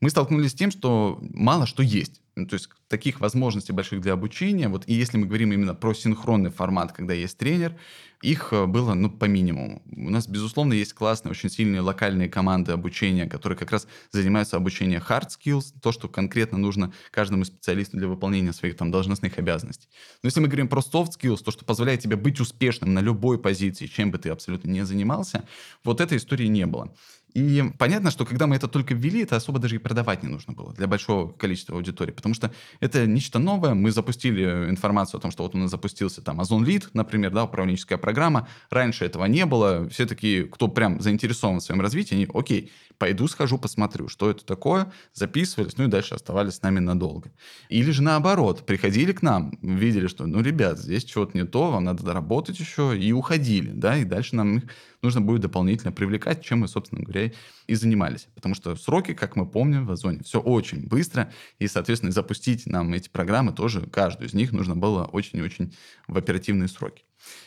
[0.00, 2.21] мы столкнулись с тем, что мало что есть.
[2.34, 5.92] Ну, то есть таких возможностей больших для обучения, вот и если мы говорим именно про
[5.92, 7.76] синхронный формат, когда есть тренер,
[8.22, 9.82] их э, было, ну, по минимуму.
[9.90, 15.02] У нас, безусловно, есть классные, очень сильные локальные команды обучения, которые как раз занимаются обучением
[15.06, 19.88] hard skills, то, что конкретно нужно каждому специалисту для выполнения своих там должностных обязанностей.
[20.22, 23.38] Но если мы говорим про soft skills, то, что позволяет тебе быть успешным на любой
[23.38, 25.46] позиции, чем бы ты абсолютно не занимался,
[25.84, 26.94] вот этой истории не было.
[27.34, 30.52] И понятно, что когда мы это только ввели, это особо даже и продавать не нужно
[30.52, 33.74] было для большого количества аудитории, потому что это нечто новое.
[33.74, 37.44] Мы запустили информацию о том, что вот у нас запустился там Озон Лид, например, да,
[37.44, 38.48] управленческая программа.
[38.70, 39.88] Раньше этого не было.
[39.88, 44.44] Все такие, кто прям заинтересован в своем развитии, они, окей, пойду схожу, посмотрю, что это
[44.44, 47.32] такое, записывались, ну и дальше оставались с нами надолго.
[47.68, 51.84] Или же наоборот, приходили к нам, видели, что, ну, ребят, здесь чего-то не то, вам
[51.84, 54.64] надо доработать еще, и уходили, да, и дальше нам их
[55.02, 57.32] нужно будет дополнительно привлекать, чем мы, собственно говоря,
[57.66, 58.28] и занимались.
[58.34, 62.92] Потому что сроки, как мы помним, в Озоне все очень быстро, и, соответственно, запустить нам
[62.92, 65.74] эти программы тоже, каждую из них нужно было очень и очень
[66.06, 67.04] в оперативные сроки.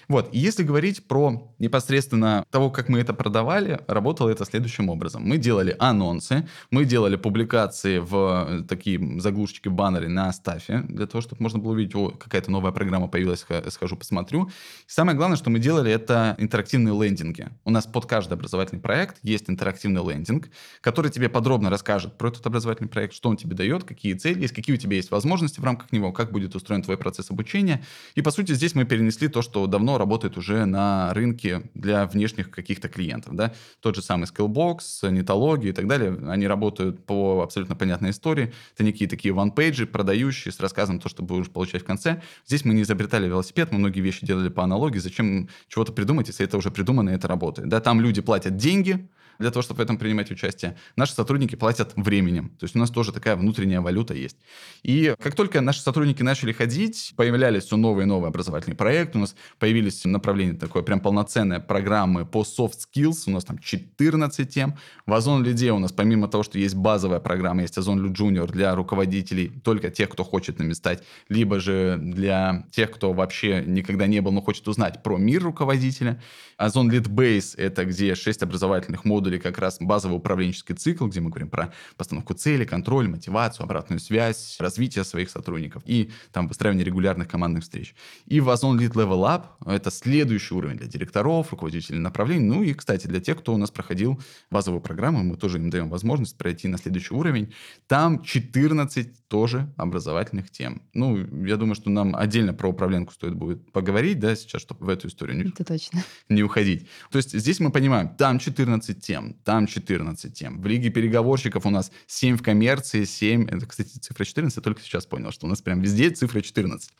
[0.08, 5.24] Вот, и если говорить про непосредственно того, как мы это продавали, работало это следующим образом.
[5.24, 11.22] Мы делали анонсы, мы делали публикации в э, такие заглушечки, баннеры на стафе, для того,
[11.22, 14.48] чтобы можно было увидеть, о, какая-то новая программа появилась, схожу, посмотрю.
[14.48, 17.50] И самое главное, что мы делали, это интерактивные лендинги.
[17.64, 20.50] У нас под каждый образовательный проект есть интерактивный лендинг,
[20.82, 24.54] который тебе подробно расскажет про этот образовательный проект, что он тебе дает, какие цели есть,
[24.54, 27.84] какие у тебя есть возможности в рамках него, как будет устроен твой процесс обучения.
[28.14, 32.50] И, по сути, здесь мы перенесли то, что давно работает уже на рынке для внешних
[32.52, 33.36] каких-то клиентов.
[33.36, 33.54] Да?
[33.80, 38.54] Тот же самый Skillbox, Нетология и так далее, они работают по абсолютно понятной истории.
[38.74, 42.22] Это некие такие one-page и, продающие с рассказом то, что будешь получать в конце.
[42.46, 45.00] Здесь мы не изобретали велосипед, мы многие вещи делали по аналогии.
[45.00, 47.70] Зачем чего-то придумать, если это уже придумано и это работает?
[47.70, 47.80] Да?
[47.80, 49.08] Там люди платят деньги,
[49.40, 50.78] для того, чтобы в этом принимать участие.
[50.96, 52.50] Наши сотрудники платят временем.
[52.60, 54.38] То есть у нас тоже такая внутренняя валюта есть.
[54.84, 59.22] И как только наши сотрудники начали ходить, появлялись все новые и новые образовательные проекты, у
[59.22, 64.78] нас появились направления такое прям полноценные программы по soft skills, у нас там 14 тем.
[65.06, 68.52] В Озон Лиде у нас помимо того, что есть базовая программа, есть Озон Лид Junior
[68.52, 74.08] для руководителей, только тех, кто хочет нами стать, либо же для тех, кто вообще никогда
[74.08, 76.22] не был, но хочет узнать про мир руководителя.
[76.58, 81.20] Озон Lead Base— это где 6 образовательных модулей модуле как раз базовый управленческий цикл, где
[81.20, 86.86] мы говорим про постановку цели, контроль, мотивацию, обратную связь, развитие своих сотрудников и там выстраивание
[86.86, 87.96] регулярных командных встреч.
[88.28, 92.46] И в Озон Lead Level Up это следующий уровень для директоров, руководителей направлений.
[92.46, 95.90] Ну и, кстати, для тех, кто у нас проходил базовую программу, мы тоже им даем
[95.90, 97.52] возможность пройти на следующий уровень.
[97.88, 100.84] Там 14 тоже образовательных тем.
[100.94, 104.90] Ну, я думаю, что нам отдельно про управленку стоит будет поговорить, да, сейчас, чтобы в
[104.90, 106.04] эту историю не, это точно.
[106.30, 106.88] не уходить.
[107.12, 110.62] То есть здесь мы понимаем, там 14 тем, там 14 тем.
[110.62, 113.48] В Лиге переговорщиков у нас 7 в коммерции, 7...
[113.50, 116.92] Это, кстати, цифра 14, я только сейчас понял, что у нас прям везде цифра 14.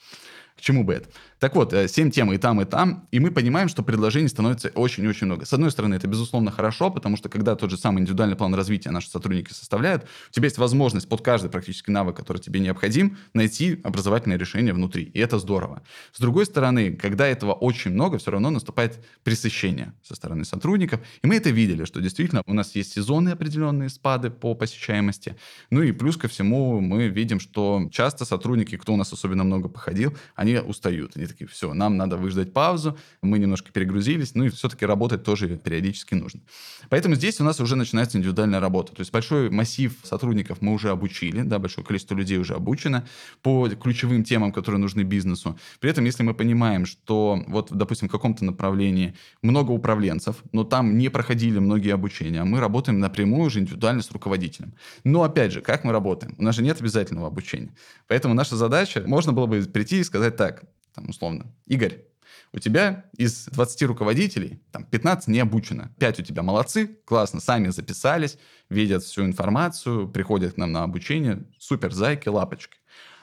[0.58, 1.10] К чему бы это?
[1.40, 4.70] Так вот, 7 э, тем и там, и там, и мы понимаем, что предложений становится
[4.70, 5.46] очень-очень много.
[5.46, 8.90] С одной стороны, это, безусловно, хорошо, потому что когда тот же самый индивидуальный план развития
[8.90, 13.80] наши сотрудники составляют, у тебя есть возможность под каждый практически навык, который тебе необходим, найти
[13.84, 15.84] образовательное решение внутри, и это здорово.
[16.14, 21.28] С другой стороны, когда этого очень много, все равно наступает пресыщение со стороны сотрудников, и
[21.28, 25.36] мы это видели, что действительно у нас есть сезонные определенные спады по посещаемости,
[25.70, 29.68] ну и плюс ко всему мы видим, что часто сотрудники, кто у нас особенно много
[29.68, 31.16] походил, они устают.
[31.16, 35.58] Они такие, все, нам надо выждать паузу, мы немножко перегрузились, ну и все-таки работать тоже
[35.58, 36.42] периодически нужно.
[36.90, 38.94] Поэтому здесь у нас уже начинается индивидуальная работа.
[38.94, 43.08] То есть большой массив сотрудников мы уже обучили, да, большое количество людей уже обучено
[43.42, 45.58] по ключевым темам, которые нужны бизнесу.
[45.80, 50.98] При этом, если мы понимаем, что вот, допустим, в каком-то направлении много управленцев, но там
[50.98, 54.74] не проходили многие обучения, мы работаем напрямую уже индивидуально с руководителем.
[55.04, 56.36] Но опять же, как мы работаем?
[56.38, 57.70] У нас же нет обязательного обучения.
[58.08, 62.06] Поэтому наша задача, можно было бы прийти и сказать, так, там, условно, Игорь,
[62.54, 65.92] у тебя из 20 руководителей там, 15 не обучено.
[66.00, 68.38] 5 у тебя молодцы, классно, сами записались,
[68.70, 72.78] видят всю информацию, приходят к нам на обучение, супер, зайки, лапочки.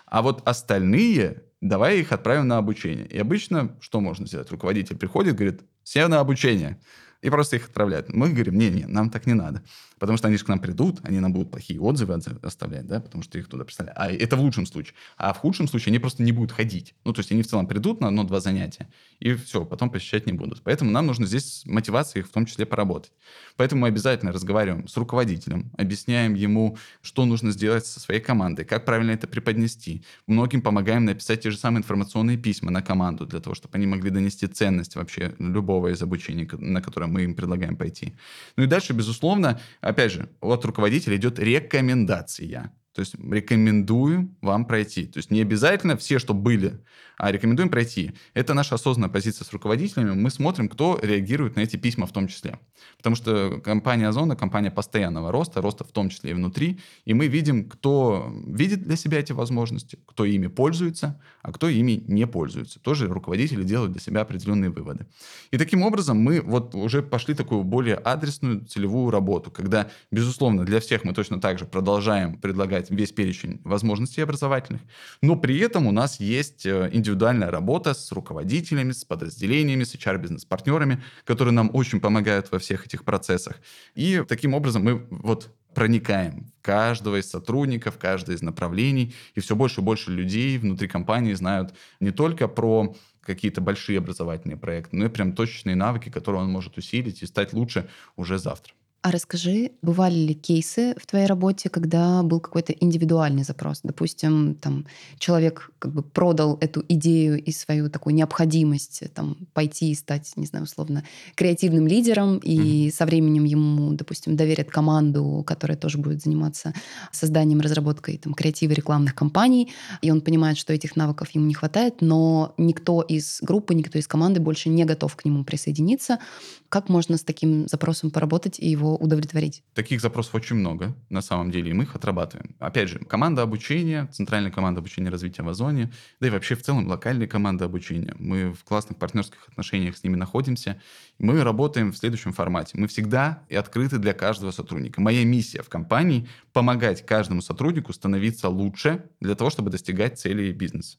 [0.07, 3.07] А вот остальные, давай их отправим на обучение.
[3.07, 4.51] И обычно что можно сделать?
[4.51, 6.79] Руководитель приходит, говорит, все на обучение.
[7.22, 8.12] И просто их отправляют.
[8.12, 9.62] Мы говорим, не-не, нам так не надо.
[10.03, 13.23] Потому что они же к нам придут, они нам будут плохие отзывы оставлять, да, потому
[13.23, 13.97] что их туда представляют.
[14.01, 14.97] А это в лучшем случае.
[15.17, 16.97] А в худшем случае они просто не будут ходить.
[17.05, 18.88] Ну, то есть они в целом придут на одно-два занятия,
[19.21, 20.61] и все, потом посещать не будут.
[20.65, 23.12] Поэтому нам нужно здесь мотивация их в том числе поработать.
[23.57, 28.85] Поэтому мы обязательно разговариваем с руководителем, объясняем ему, что нужно сделать со своей командой, как
[28.85, 30.03] правильно это преподнести.
[30.27, 34.11] Многим помогаем написать те же самые информационные письма на команду, для того, чтобы они могли
[34.11, 38.17] донести ценность вообще любого из обучений, на которое мы им предлагаем пойти.
[38.57, 39.61] Ну и дальше, безусловно,
[39.93, 42.73] опять же, от руководителя идет рекомендация.
[42.95, 45.07] То есть рекомендуем вам пройти.
[45.07, 46.81] То есть не обязательно все, что были,
[47.17, 48.13] а рекомендуем пройти.
[48.35, 50.13] Это наша осознанная позиция с руководителями.
[50.13, 52.59] Мы смотрим, кто реагирует на эти письма в том числе.
[52.97, 56.81] Потому что компания Озона, компания постоянного роста, роста в том числе и внутри.
[57.05, 62.03] И мы видим, кто видит для себя эти возможности, кто ими пользуется, а кто ими
[62.07, 62.81] не пользуется.
[62.81, 65.07] Тоже руководители делают для себя определенные выводы.
[65.51, 70.81] И таким образом мы вот уже пошли такую более адресную целевую работу, когда, безусловно, для
[70.81, 74.83] всех мы точно так же продолжаем предлагать предлагать весь перечень возможностей образовательных,
[75.23, 81.03] но при этом у нас есть э, индивидуальная работа с руководителями, с подразделениями, с HR-бизнес-партнерами,
[81.25, 83.61] которые нам очень помогают во всех этих процессах.
[83.95, 89.40] И таким образом мы вот проникаем в каждого из сотрудников, в каждое из направлений, и
[89.40, 94.97] все больше и больше людей внутри компании знают не только про какие-то большие образовательные проекты,
[94.97, 98.75] но и прям точечные навыки, которые он может усилить и стать лучше уже завтра.
[99.03, 103.81] А расскажи, бывали ли кейсы в твоей работе, когда был какой-то индивидуальный запрос?
[103.83, 104.87] Допустим, там
[105.19, 110.47] человек как бы продал эту идею и свою такую необходимость там, пойти и стать, не
[110.47, 111.03] знаю, условно,
[111.35, 112.93] креативным лидером, и mm-hmm.
[112.93, 116.73] со временем ему, допустим, доверят команду, которая тоже будет заниматься
[117.11, 122.03] созданием, разработкой там, креатива рекламных кампаний, и он понимает, что этих навыков ему не хватает,
[122.03, 126.21] но никто из группы, никто из команды больше не готов к нему присоединиться.
[126.69, 129.63] Как можно с таким запросом поработать и его удовлетворить?
[129.75, 132.55] Таких запросов очень много, на самом деле, и мы их отрабатываем.
[132.59, 136.87] Опять же, команда обучения, центральная команда обучения развития в Озоне, да и вообще в целом
[136.89, 138.15] локальные команды обучения.
[138.19, 140.81] Мы в классных партнерских отношениях с ними находимся.
[141.19, 142.73] Мы работаем в следующем формате.
[142.75, 145.01] Мы всегда и открыты для каждого сотрудника.
[145.01, 150.99] Моя миссия в компании— помогать каждому сотруднику становиться лучше для того, чтобы достигать целей бизнеса.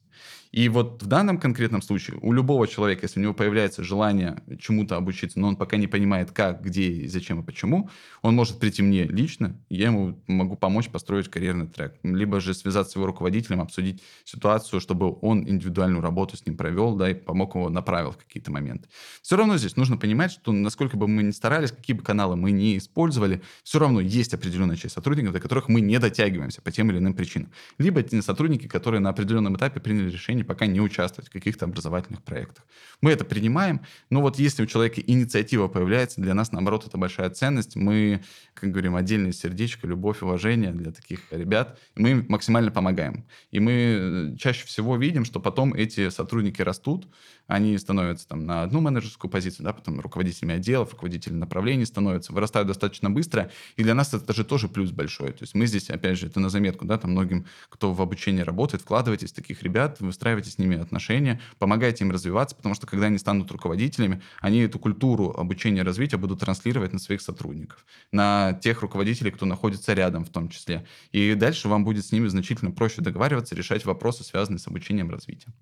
[0.54, 4.96] И вот в данном конкретном случае у любого человека, если у него появляется желание чему-то
[4.96, 7.89] обучиться, но он пока не понимает, как, где, и зачем и почему,
[8.22, 11.96] он может прийти мне лично, я ему могу помочь построить карьерный трек.
[12.04, 16.96] Либо же связаться с его руководителем, обсудить ситуацию, чтобы он индивидуальную работу с ним провел,
[16.96, 18.88] да, и помог его направил в какие-то моменты.
[19.24, 22.52] Все равно здесь нужно понимать, что насколько бы мы ни старались, какие бы каналы мы
[22.52, 26.92] не использовали, все равно есть определенная часть сотрудников, до которых мы не дотягиваемся по тем
[26.92, 27.52] или иным причинам.
[27.80, 31.66] Либо те сотрудники, которые на определенном этапе приняли решение решение пока не участвовать в каких-то
[31.66, 32.66] образовательных проектах.
[33.02, 37.30] Мы это принимаем, но вот если у человека инициатива появляется, для нас, наоборот, это большая
[37.30, 37.76] ценность.
[37.76, 38.22] Мы,
[38.54, 41.80] как говорим, отдельное сердечко, любовь, уважение для таких ребят.
[41.96, 43.26] Мы им максимально помогаем.
[43.52, 47.08] И мы э, чаще всего видим, что потом эти сотрудники растут,
[47.54, 52.68] они становятся там на одну менеджерскую позицию, да, потом руководителями отделов, руководителями направлений становятся, вырастают
[52.68, 55.34] достаточно быстро, и для нас это же тоже плюс большой.
[55.34, 58.42] То есть мы здесь, опять же, это на заметку, да, там многим, кто в обучении
[58.42, 63.06] работает, вкладывайтесь в таких ребят, выстраивайте с ними отношения, помогайте им развиваться, потому что когда
[63.06, 68.54] они станут руководителями, они эту культуру обучения и развития будут транслировать на своих сотрудников, на
[68.54, 70.88] тех руководителей, кто находится рядом в том числе.
[71.12, 75.12] И дальше вам будет с ними значительно проще договариваться, решать вопросы, связанные с обучением и
[75.12, 75.54] развитием.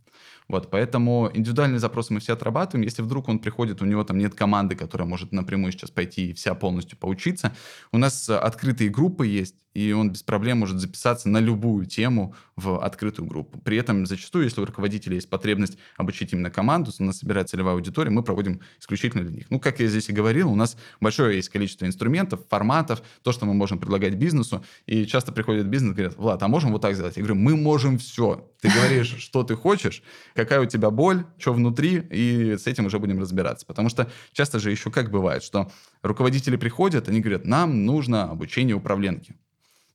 [0.47, 2.85] Вот, поэтому индивидуальные запросы мы все отрабатываем.
[2.85, 6.33] Если вдруг он приходит, у него там нет команды, которая может напрямую сейчас пойти и
[6.33, 7.53] вся полностью поучиться,
[7.91, 12.83] у нас открытые группы есть, и он без проблем может записаться на любую тему в
[12.83, 13.59] открытую группу.
[13.59, 17.75] При этом зачастую, если у руководителя есть потребность обучить именно команду, у нас собирает целевая
[17.75, 19.49] аудитория, мы проводим исключительно для них.
[19.49, 23.45] Ну, как я здесь и говорил, у нас большое есть количество инструментов, форматов, то, что
[23.45, 26.95] мы можем предлагать бизнесу, и часто приходит бизнес и говорят, Влад, а можем вот так
[26.95, 27.17] сделать?
[27.17, 28.47] Я говорю, мы можем все.
[28.61, 30.03] Ты говоришь, что ты хочешь,
[30.35, 33.65] какая у тебя боль, что внутри, и с этим уже будем разбираться.
[33.65, 35.71] Потому что часто же еще как бывает, что
[36.03, 39.35] руководители приходят, они говорят, нам нужно обучение управленки.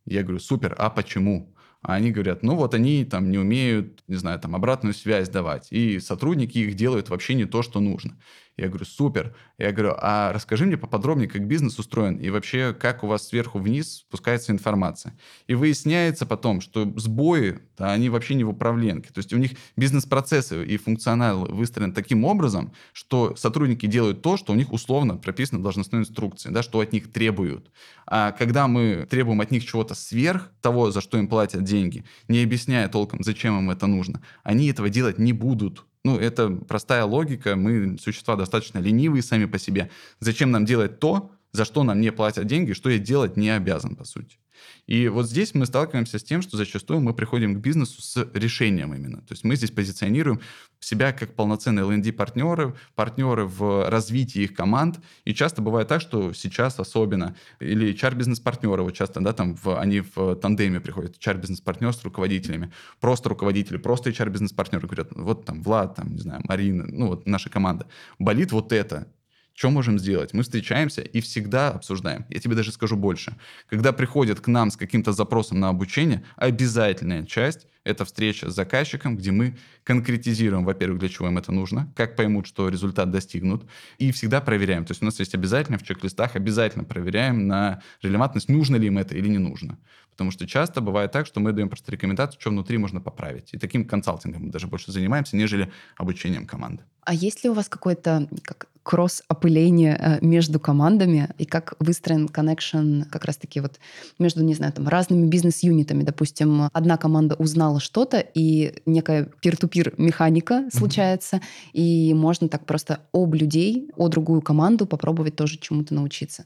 [0.07, 1.55] Я говорю, супер, а почему?
[1.83, 5.69] А они говорят, ну вот они там не умеют, не знаю, там обратную связь давать,
[5.71, 8.19] и сотрудники их делают вообще не то, что нужно.
[8.57, 9.37] Я говорю, супер.
[9.59, 13.59] Я говорю, а расскажи мне поподробнее, как бизнес устроен и вообще, как у вас сверху
[13.59, 15.19] вниз спускается информация.
[15.47, 19.13] И выясняется потом, что сбои, да, они вообще не в управленке.
[19.13, 24.55] То есть у них бизнес-процессы и функционал выстроены таким образом, что сотрудники делают то, что
[24.55, 27.71] у них условно прописано в должностной инструкции, да, что от них требуют.
[28.07, 32.43] А когда мы требуем от них чего-то сверх того, за что им платят деньги, не
[32.43, 35.85] объясняя толком, зачем им это нужно, они этого делать не будут.
[36.07, 37.57] Ну, это простая логика.
[37.57, 39.91] Мы существа достаточно ленивые сами по себе.
[40.21, 43.97] Зачем нам делать то, за что нам не платят деньги, что я делать не обязан,
[43.97, 44.39] по сути.
[44.87, 48.95] И вот здесь мы сталкиваемся с тем, что зачастую мы приходим к бизнесу с решением
[48.95, 49.19] именно.
[49.19, 50.41] То есть мы здесь позиционируем
[50.81, 55.01] себя как полноценные L&D-партнеры, партнеры в развитии их команд.
[55.25, 60.01] И часто бывает так, что сейчас особенно, или HR-бизнес-партнеры, вот часто, да, там в, они
[60.01, 66.13] в тандеме приходят, HR-бизнес-партнер с руководителями, просто руководители, просто HR-бизнес-партнеры говорят, вот там Влад, там,
[66.13, 67.87] не знаю, Марина, ну вот наша команда,
[68.19, 69.09] болит вот это,
[69.57, 70.35] Что можем сделать?
[70.35, 72.27] Мы встречаемся и всегда обсуждаем.
[72.29, 73.35] Я тебе даже скажу больше.
[73.71, 79.17] Когда приходят к нам с каким-то запросом на обучение, обязательная часть— это встреча с заказчиком,
[79.17, 83.65] где мы конкретизируем, во-первых, для чего им это нужно, как поймут, что результат достигнут,
[83.97, 84.85] и всегда проверяем.
[84.85, 88.99] То есть у нас есть обязательно в чек-листах, обязательно проверяем на релевантность, нужно ли им
[88.99, 89.79] это или не нужно.
[90.11, 93.55] Потому что часто бывает так, что мы даем просто рекомендацию, что внутри можно поправить.
[93.55, 96.85] И таким консалтингом мы даже больше занимаемся, нежели обучением команды.
[97.05, 103.03] А есть ли у вас какой-то как кросс-опыление э, между командами и как выстроен коннекшн
[103.11, 103.81] как раз-таки вот
[104.21, 106.05] между, не знаю, там разными бизнес-юнитами.
[106.05, 111.71] Допустим, одна команда узнала что-то, и некая пир-ту-пир механика случается, mm-hmm.
[111.73, 116.45] и можно так просто об людей, о другую команду попробовать тоже чему-то научиться.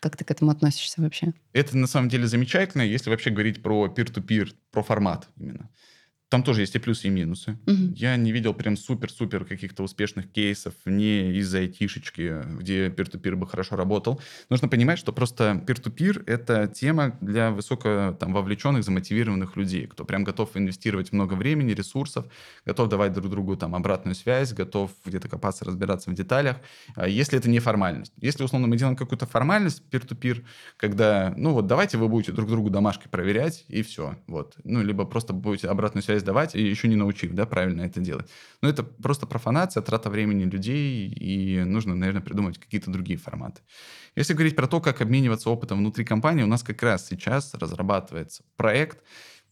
[0.00, 1.32] Как ты к этому относишься вообще?
[1.52, 5.70] Это на самом деле замечательно, если вообще говорить про пир-ту-пир, про формат именно.
[6.28, 7.58] Там тоже есть и плюсы, и минусы.
[7.66, 7.94] Угу.
[7.94, 13.76] Я не видел прям супер-супер каких-то успешных кейсов не из-за айтишечки, где пир-ту-пир бы хорошо
[13.76, 14.20] работал.
[14.50, 20.24] Нужно понимать, что просто пир-ту-пир— это тема для высоко там, вовлеченных, замотивированных людей, кто прям
[20.24, 22.26] готов инвестировать много времени, ресурсов,
[22.64, 26.56] готов давать друг другу там обратную связь, готов где-то копаться, разбираться в деталях,
[26.96, 28.12] а если это не формальность.
[28.16, 30.44] Если, условно, мы делаем какую-то формальность пир-ту-пир,
[30.76, 34.16] когда, ну вот, давайте вы будете друг другу домашки проверять, и все.
[34.26, 34.56] Вот.
[34.64, 38.00] Ну, либо просто будете обратную связь связь давать, и еще не научив, да, правильно это
[38.00, 38.28] делать.
[38.62, 43.60] Но это просто профанация, трата времени людей, и нужно, наверное, придумать какие-то другие форматы.
[44.16, 48.42] Если говорить про то, как обмениваться опытом внутри компании, у нас как раз сейчас разрабатывается
[48.56, 48.98] проект,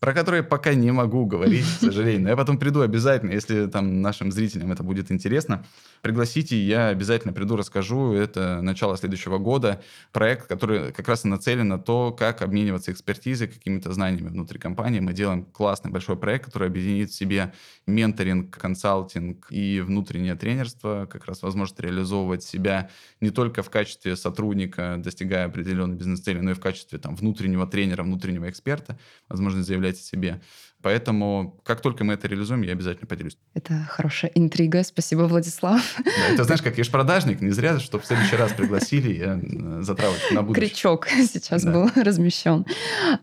[0.05, 2.25] про которые пока не могу говорить, к сожалению.
[2.25, 5.65] Но я потом приду обязательно, если там нашим зрителям это будет интересно.
[6.03, 8.13] Пригласите, я обязательно приду, расскажу.
[8.13, 9.81] Это начало следующего года.
[10.13, 15.01] Проект, который как раз и нацелен на то, как обмениваться экспертизой, какими-то знаниями внутри компании.
[15.01, 17.55] Мы делаем классный большой проект, который объединит в себе
[17.87, 22.91] менторинг, консалтинг и внутреннее тренерство, как раз возможность реализовывать себя
[23.23, 28.03] не только в качестве сотрудника, достигая определенной бизнес-цели, но и в качестве там, внутреннего тренера,
[28.03, 28.99] внутреннего эксперта,
[29.31, 30.41] возможность заявлять о себе.
[30.85, 33.39] Поэтому, как только мы это реализуем, я обязательно поделюсь.
[33.55, 34.83] Это хорошая интрига.
[34.85, 35.81] Спасибо, Владислав.
[36.05, 39.41] Да, это знаешь, как я же продажник, не зря, чтобы в следующий раз пригласили, я
[39.43, 40.69] э, затравочку на будущее.
[40.69, 41.73] Крючок сейчас да.
[41.73, 42.67] был размещен.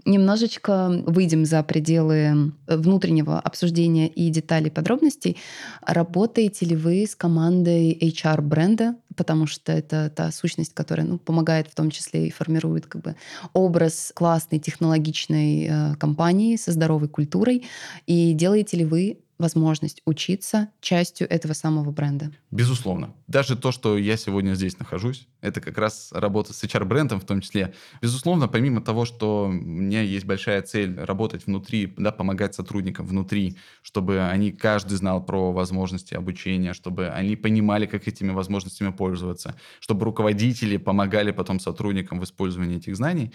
[0.06, 5.38] Немножечко выйдем за пределы внутреннего обсуждения и деталей подробностей.
[5.86, 8.96] Работаете ли вы с командой HR-бренда?
[9.16, 13.16] Потому что это та сущность, которая ну, помогает в том числе и формирует как бы,
[13.54, 17.64] образ классной технологичной э, компании со здоровой культурой, культурой,
[18.06, 22.32] и делаете ли вы возможность учиться частью этого самого бренда?
[22.52, 23.16] Безусловно.
[23.28, 27.42] Даже то, что я сегодня здесь нахожусь, это как раз работа с HR-брендом в том
[27.42, 27.74] числе.
[28.02, 33.58] Безусловно, помимо того, что у меня есть большая цель работать внутри, да, помогать сотрудникам внутри,
[33.82, 40.06] чтобы они каждый знал про возможности обучения, чтобы они понимали, как этими возможностями пользоваться, чтобы
[40.06, 43.32] руководители помогали потом сотрудникам в использовании этих знаний.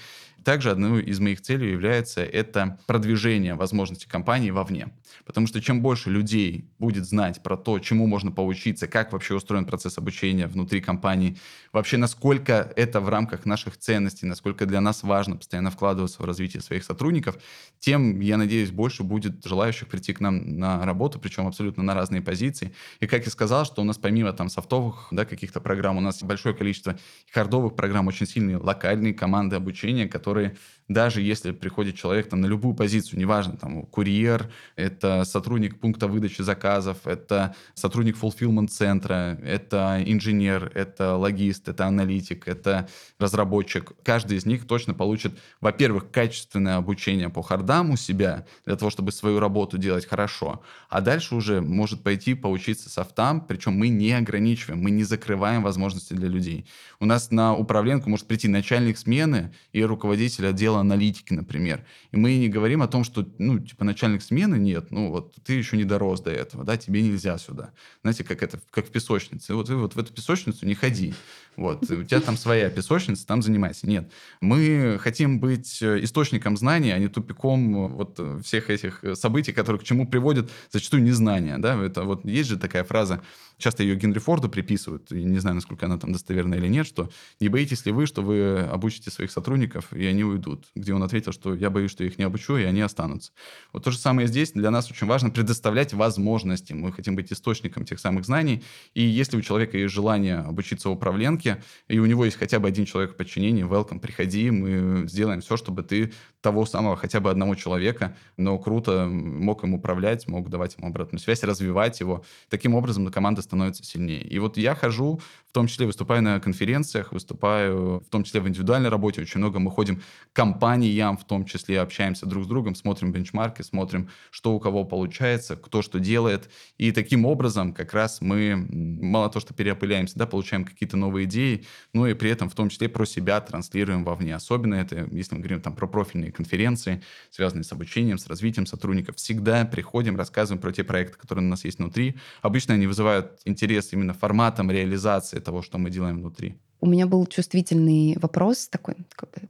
[0.47, 4.93] Также одной из моих целей является это продвижение возможностей компании вовне.
[5.25, 9.65] Потому что чем больше людей будет знать про то, чему можно поучиться, как вообще устроен
[9.65, 11.37] процесс обучения внутри компании,
[11.73, 16.63] вообще насколько это в рамках наших ценностей, насколько для нас важно постоянно вкладываться в развитие
[16.63, 17.39] своих сотрудников,
[17.81, 22.23] тем, я надеюсь, больше будет желающих прийти к нам на работу, причем абсолютно на разные
[22.23, 22.73] позиции.
[23.01, 26.23] И как я сказал, что у нас помимо там софтовых да, каких-то программ, у нас
[26.23, 26.97] большое количество
[27.33, 30.55] хардовых программ, очень сильные локальные команды обучения, которые которые
[30.89, 36.43] даже если приходит человек там, на любую позицию, неважно, там, курьер, это сотрудник пункта выдачи
[36.43, 43.93] заказов, это сотрудник fulfillment центра, это инженер, это логист, это аналитик, это разработчик.
[44.05, 49.11] Каждый из них точно получит, во-первых, качественное обучение по хардам у себя, для того, чтобы
[49.11, 54.81] свою работу делать хорошо, а дальше уже может пойти поучиться софтам, причем мы не ограничиваем,
[54.81, 56.67] мы не закрываем возможности для людей.
[57.01, 61.85] У нас на управленку может прийти начальник смены и руководитель отдела отдела аналитики, например.
[62.13, 65.55] И мы не говорим о том, что, ну, типа, начальник смены нет, ну, вот ты
[65.55, 67.71] еще не дорос до этого, да, тебе нельзя сюда.
[68.03, 69.55] Знаете, как это, как в песочнице.
[69.55, 71.15] Вот ты вот в эту песочницу не ходи.
[71.57, 73.89] Вот, у тебя там своя песочница, там занимайся.
[73.89, 74.11] Нет.
[74.41, 79.53] Мы хотим быть э, источником знаний, а не тупиком э, вот э, всех этих событий,
[79.53, 81.57] которые к чему приводят зачастую незнание.
[81.59, 81.83] Да?
[81.83, 83.23] Это вот есть же такая фраза,
[83.57, 87.11] часто ее Генри Форду приписывают, и не знаю, насколько она там достоверна или нет, что
[87.41, 90.67] не боитесь ли вы, что вы обучите своих сотрудников, и они уйдут.
[90.75, 93.33] Где он ответил, что я боюсь, что их не обучу, и они останутся.
[93.73, 94.53] Вот то же самое здесь.
[94.53, 96.75] Для нас очень важно предоставлять возможности.
[96.75, 98.63] Мы хотим быть источником тех самых знаний.
[98.95, 102.69] И если у человека есть желание обучиться управленке, рынке, и у него есть хотя бы
[102.69, 107.31] один человек в подчинении, welcome, приходи, мы сделаем все, чтобы ты того самого хотя бы
[107.31, 112.25] одного человека, но круто мог им управлять, мог давать ему обратную связь, развивать его.
[112.49, 114.23] Таким образом команда становится сильнее.
[114.23, 115.21] И вот я хожу
[115.57, 119.23] том числе выступаю на конференциях, выступаю в том числе в индивидуальной работе.
[119.23, 120.03] Очень много мы ходим
[120.33, 124.85] к компаниям, в том числе общаемся друг с другом, смотрим бенчмарки, смотрим, что у кого
[124.85, 126.51] получается, кто что делает.
[126.77, 131.65] И таким образом как раз мы мало то, что переопыляемся, да, получаем какие-то новые идеи,
[131.95, 134.35] но и при этом в том числе про себя транслируем вовне.
[134.35, 137.01] Особенно это, если мы говорим там про профильные конференции,
[137.31, 139.17] связанные с обучением, с развитием сотрудников.
[139.17, 142.17] Всегда приходим, рассказываем про те проекты, которые у нас есть внутри.
[142.43, 146.55] Обычно они вызывают интерес именно форматом реализации того, что мы делаем внутри.
[146.81, 148.97] У меня был чувствительный вопрос, такой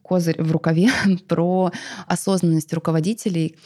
[0.03, 0.90] козырь в рукаве,
[1.28, 1.72] про
[2.07, 3.57] осознанность руководителей.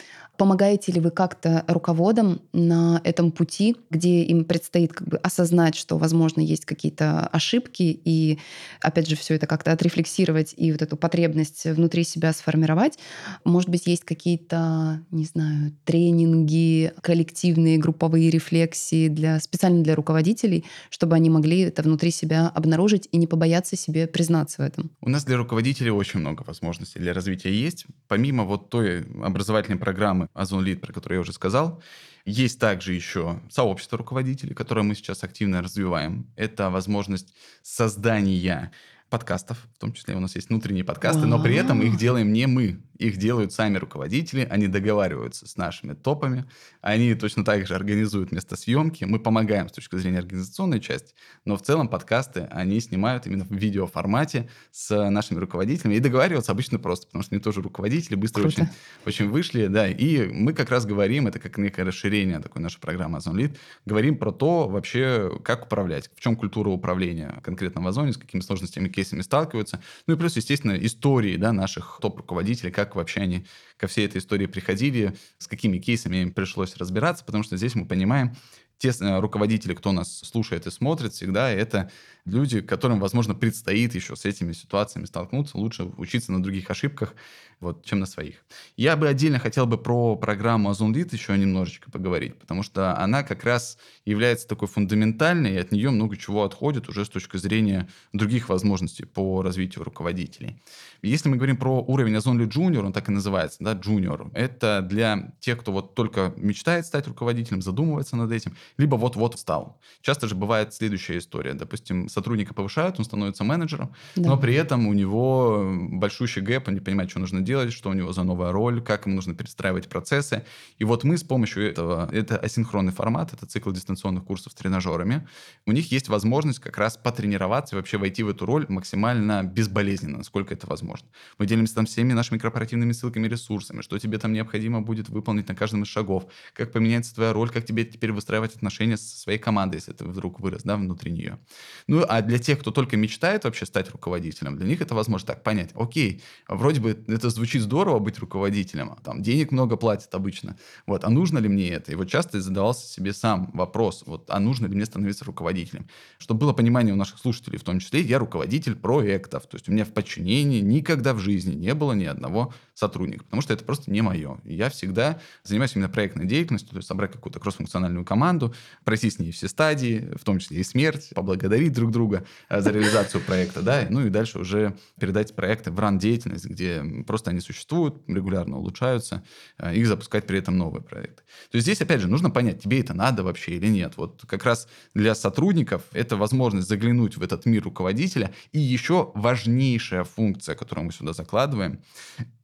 [0.40, 5.98] Помогаете ли вы как-то руководам на этом пути, где им предстоит как бы осознать, что,
[5.98, 8.38] возможно, есть какие-то ошибки, и,
[8.80, 12.98] опять же, все это как-то отрефлексировать и вот эту потребность внутри себя сформировать?
[13.44, 21.16] Может быть, есть какие-то, не знаю, тренинги, коллективные, групповые рефлексии для, специально для руководителей, чтобы
[21.16, 24.90] они могли это внутри себя обнаружить и не побояться себе признаться в этом?
[25.02, 27.84] У нас для руководителей очень много возможностей для развития есть.
[28.08, 31.82] Помимо вот той образовательной программы Озон Лид, про который я уже сказал.
[32.24, 36.26] Есть также еще сообщество руководителей, которое мы сейчас активно развиваем.
[36.36, 38.70] Это возможность создания
[39.10, 42.46] подкастов, в том числе у нас есть внутренние подкасты, но при этом их делаем не
[42.46, 46.44] мы, их делают сами руководители, они договариваются с нашими топами,
[46.80, 51.56] они точно так же организуют место съемки, мы помогаем с точки зрения организационной части, но
[51.56, 57.06] в целом подкасты они снимают именно в видеоформате с нашими руководителями, и договариваться обычно просто,
[57.06, 58.68] потому что они тоже руководители, быстро очень,
[59.06, 63.18] очень вышли, да, и мы как раз говорим, это как некое расширение такой нашей программы
[63.18, 63.56] Озон Lead,
[63.86, 68.40] говорим про то вообще, как управлять, в чем культура управления конкретно в Озоне, с какими
[68.40, 73.46] сложностями, кейсами сталкиваются, ну и плюс, естественно, истории, да, наших топ-руководителей, как вообще они
[73.76, 77.86] ко всей этой истории приходили, с какими кейсами им пришлось разбираться, потому что здесь мы
[77.86, 78.36] понимаем,
[78.80, 81.90] те э, руководители, кто нас слушает и смотрит, всегда это
[82.24, 87.14] люди, которым, возможно, предстоит еще с этими ситуациями столкнуться, лучше учиться на других ошибках,
[87.60, 88.36] вот, чем на своих.
[88.76, 93.22] Я бы отдельно хотел бы про программу Озон Lead еще немножечко поговорить, потому что она
[93.22, 93.76] как раз
[94.06, 99.04] является такой фундаментальной, и от нее много чего отходит уже с точки зрения других возможностей
[99.04, 100.62] по развитию руководителей.
[101.02, 104.80] Если мы говорим про уровень Озон Lead Junior, он так и называется, да, Junior, это
[104.80, 109.80] для тех, кто вот только мечтает стать руководителем, задумывается над этим, либо вот-вот стал.
[110.00, 111.54] Часто же бывает следующая история.
[111.54, 114.30] Допустим, сотрудника повышают, он становится менеджером, да.
[114.30, 117.92] но при этом у него большущий гэп, он не понимает, что нужно делать, что у
[117.92, 120.44] него за новая роль, как ему нужно перестраивать процессы.
[120.78, 125.26] И вот мы с помощью этого, это асинхронный формат, это цикл дистанционных курсов с тренажерами,
[125.66, 130.18] у них есть возможность как раз потренироваться и вообще войти в эту роль максимально безболезненно,
[130.18, 131.08] насколько это возможно.
[131.38, 135.54] Мы делимся там всеми нашими корпоративными ссылками, ресурсами, что тебе там необходимо будет выполнить на
[135.54, 139.76] каждом из шагов, как поменяется твоя роль, как тебе теперь выстраивать отношения со своей командой,
[139.76, 141.38] если ты вдруг вырос, да, внутри нее.
[141.86, 145.42] Ну, а для тех, кто только мечтает вообще стать руководителем, для них это возможно так
[145.42, 145.70] понять.
[145.74, 150.56] Окей, вроде бы это звучит здорово быть руководителем, там денег много платят обычно,
[150.86, 151.92] вот, а нужно ли мне это?
[151.92, 155.88] И вот часто я задавался себе сам вопрос, вот, а нужно ли мне становиться руководителем?
[156.18, 159.72] Чтобы было понимание у наших слушателей, в том числе, я руководитель проектов, то есть у
[159.72, 163.90] меня в подчинении никогда в жизни не было ни одного сотрудника, потому что это просто
[163.90, 164.40] не мое.
[164.44, 168.49] Я всегда занимаюсь именно проектной деятельностью, то есть собрать какую-то кроссфункциональную команду,
[168.84, 172.70] пройти с ней все стадии, в том числе и смерть, поблагодарить друг друга э, за
[172.70, 178.02] реализацию проекта, да, ну и дальше уже передать проекты в ран-деятельность, где просто они существуют,
[178.06, 179.22] регулярно улучшаются,
[179.58, 181.22] э, и запускать при этом новые проекты.
[181.50, 183.94] То есть здесь, опять же, нужно понять, тебе это надо вообще или нет.
[183.96, 188.32] Вот как раз для сотрудников это возможность заглянуть в этот мир руководителя.
[188.52, 191.80] И еще важнейшая функция, которую мы сюда закладываем,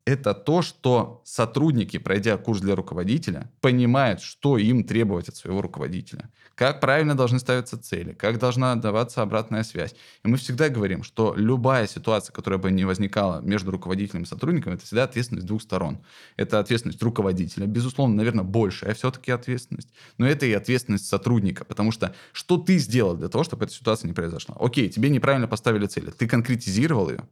[0.07, 6.30] это то, что сотрудники, пройдя курс для руководителя, понимают, что им требовать от своего руководителя,
[6.54, 9.96] как правильно должны ставиться цели, как должна даваться обратная связь.
[10.24, 14.74] И мы всегда говорим, что любая ситуация, которая бы не возникала между руководителем и сотрудником,
[14.74, 15.98] это всегда ответственность двух сторон.
[16.36, 22.14] Это ответственность руководителя, безусловно, наверное, большая все-таки ответственность, но это и ответственность сотрудника, потому что
[22.32, 24.57] что ты сделал для того, чтобы эта ситуация не произошла?
[24.61, 27.24] Окей, тебе неправильно поставили цели, ты конкретизировал ее,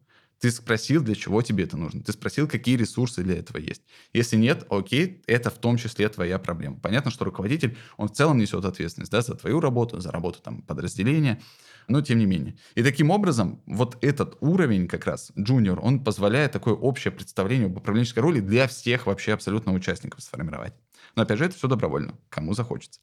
[0.45, 2.03] ты спросил, для чего тебе это нужно.
[2.03, 3.81] Ты спросил, какие ресурсы для этого есть.
[4.13, 6.79] Если нет, окей, это в том числе твоя проблема.
[6.79, 10.61] Понятно, что руководитель, он в целом несет ответственность да, за твою работу, за работу там,
[10.61, 11.41] подразделения,
[11.89, 12.59] но тем не менее.
[12.75, 17.79] И таким образом, вот этот уровень как раз, junior, он позволяет такое общее представление об
[17.79, 20.75] управленческой роли для всех вообще абсолютно участников сформировать.
[21.17, 23.01] Но, опять же, это все добровольно, кому захочется.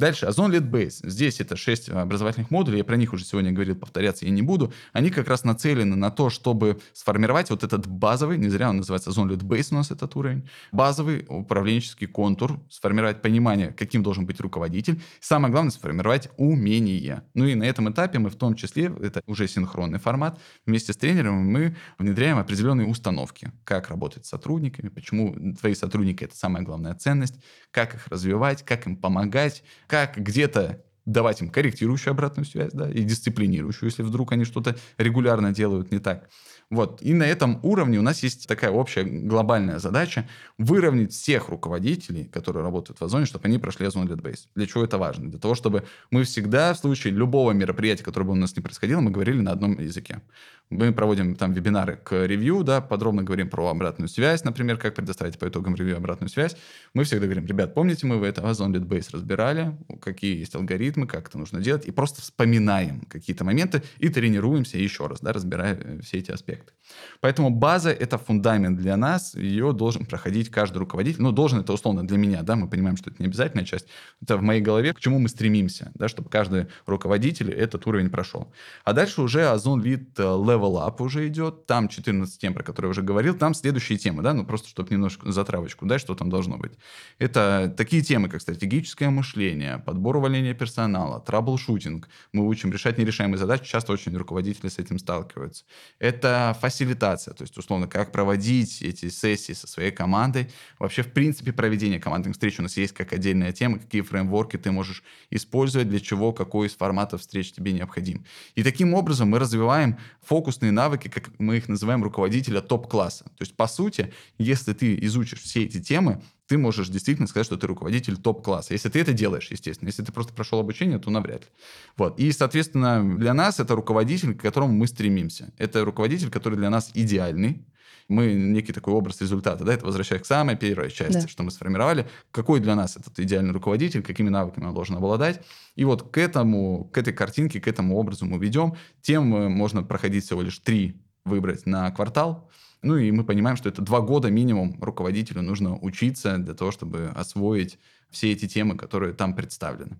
[0.00, 1.06] Дальше, Озон Base.
[1.06, 4.72] Здесь это 6 образовательных модулей, я про них уже сегодня говорил, повторяться я не буду.
[4.94, 9.10] Они как раз нацелены на то, чтобы сформировать вот этот базовый, не зря он называется
[9.10, 15.02] Озон Base у нас этот уровень, базовый управленческий контур, сформировать понимание, каким должен быть руководитель.
[15.20, 17.24] Самое главное, сформировать умение.
[17.34, 20.96] Ну и на этом этапе мы в том числе, это уже синхронный формат, вместе с
[20.96, 26.94] тренером мы внедряем определенные установки, как работать с сотрудниками, почему твои сотрудники— это самая главная
[26.94, 27.34] ценность,
[27.70, 33.02] как их развивать, как им помогать, как где-то давать им корректирующую обратную связь, да, и
[33.02, 36.28] дисциплинирующую, если вдруг они что-то регулярно делают не так.
[36.70, 37.02] Вот.
[37.02, 42.62] И на этом уровне у нас есть такая общая глобальная задача выровнять всех руководителей, которые
[42.62, 44.46] работают в Озоне, чтобы они прошли Озон Base.
[44.54, 45.28] Для чего это важно?
[45.28, 49.00] Для того, чтобы мы всегда в случае любого мероприятия, которое бы у нас не происходило,
[49.00, 50.22] мы говорили на одном языке.
[50.70, 55.36] Мы проводим там вебинары к ревью, да, подробно говорим про обратную связь, например, как предоставить
[55.36, 56.56] по итогам ревью обратную связь.
[56.94, 61.26] Мы всегда говорим, ребят, помните, мы в это Озон Base разбирали, какие есть алгоритмы, как
[61.26, 66.18] это нужно делать, и просто вспоминаем какие-то моменты и тренируемся еще раз, да, разбирая все
[66.18, 66.72] эти аспекты аспекты.
[67.20, 71.22] Поэтому база— это фундамент для нас, ее должен проходить каждый руководитель.
[71.22, 73.86] Ну, должен это условно для меня, да, мы понимаем, что это не обязательная часть.
[74.22, 78.52] Это в моей голове, к чему мы стремимся, да, чтобы каждый руководитель этот уровень прошел.
[78.84, 82.88] А дальше уже Озон Lead э, Level Up уже идет, там 14 тем, про которые
[82.88, 86.30] я уже говорил, там следующие темы, да, ну, просто чтобы немножко затравочку дать, что там
[86.30, 86.72] должно быть.
[87.18, 92.08] Это такие темы, как стратегическое мышление, подбор увольнения персонала, troubleshooting.
[92.32, 95.64] Мы учим решать нерешаемые задачи, часто очень руководители с этим сталкиваются.
[95.98, 100.50] Это фасилитация, то есть, условно, как проводить эти сессии со своей командой.
[100.78, 104.70] Вообще, в принципе, проведение командных встреч у нас есть как отдельная тема, какие фреймворки ты
[104.70, 108.24] можешь использовать, для чего, какой из форматов встреч тебе необходим.
[108.54, 113.24] И таким образом мы развиваем фокусные навыки, как мы их называем, руководителя топ-класса.
[113.24, 117.56] То есть, по сути, если ты изучишь все эти темы, ты можешь действительно сказать, что
[117.56, 118.72] ты руководитель топ-класса.
[118.72, 119.86] Если ты это делаешь, естественно.
[119.86, 121.48] Если ты просто прошел обучение, то навряд ли.
[121.96, 122.18] Вот.
[122.18, 125.52] И, соответственно, для нас это руководитель, к которому мы стремимся.
[125.58, 127.64] Это руководитель, который для нас идеальный.
[128.08, 131.28] Мы некий такой образ результата, да, это возвращаясь к самой первой части, да.
[131.28, 132.08] что мы сформировали.
[132.32, 135.40] Какой для нас этот идеальный руководитель, какими навыками он должен обладать.
[135.76, 138.74] И вот к этому, к этой картинке, к этому образу мы ведем.
[139.02, 142.50] Тем можно проходить всего лишь три выбрать на квартал.
[142.82, 147.10] Ну и мы понимаем, что это два года минимум руководителю нужно учиться для того, чтобы
[147.14, 147.78] освоить
[148.10, 149.98] все эти темы, которые там представлены.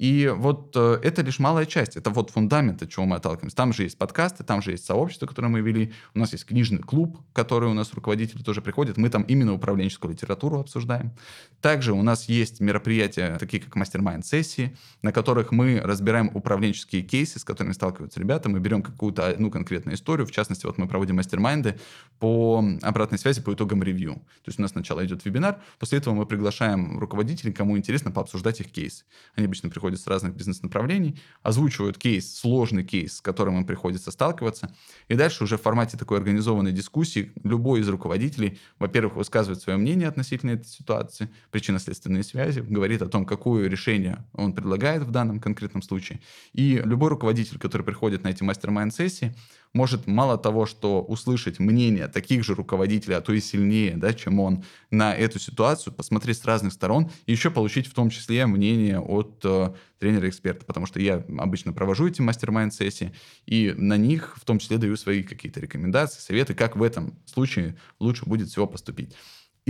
[0.00, 3.54] И вот э, это лишь малая часть, это вот фундамент, от чего мы отталкиваемся.
[3.54, 6.78] Там же есть подкасты, там же есть сообщество, которое мы вели, у нас есть книжный
[6.78, 11.12] клуб, который у нас руководители тоже приходят, мы там именно управленческую литературу обсуждаем.
[11.60, 17.44] Также у нас есть мероприятия, такие как мастер-майнд-сессии, на которых мы разбираем управленческие кейсы, с
[17.44, 21.78] которыми сталкиваются ребята, мы берем какую-то одну конкретную историю, в частности, вот мы проводим мастер-майнды
[22.18, 24.14] по обратной связи по итогам ревью.
[24.14, 28.60] То есть у нас сначала идет вебинар, после этого мы приглашаем руководителей, кому интересно, пообсуждать
[28.60, 29.04] их кейсы.
[29.34, 34.74] Они обычно приходят с разных бизнес-направлений, озвучивают кейс, сложный кейс, с которым им приходится сталкиваться.
[35.08, 40.08] И дальше уже в формате такой организованной дискуссии любой из руководителей, во-первых, высказывает свое мнение
[40.08, 45.82] относительно этой ситуации, причинно-следственные связи, говорит о том, какое решение он предлагает в данном конкретном
[45.82, 46.20] случае.
[46.52, 49.34] И любой руководитель, который приходит на эти мастер-майнд-сессии,
[49.72, 54.40] может мало того, что услышать мнение таких же руководителей, а то и сильнее, да, чем
[54.40, 58.98] он, на эту ситуацию, посмотреть с разных сторон, и еще получить в том числе мнение
[58.98, 63.12] от э, тренера-эксперта, потому что я обычно провожу эти мастер-майнд-сессии,
[63.46, 67.76] и на них в том числе даю свои какие-то рекомендации, советы, как в этом случае
[68.00, 69.14] лучше будет всего поступить.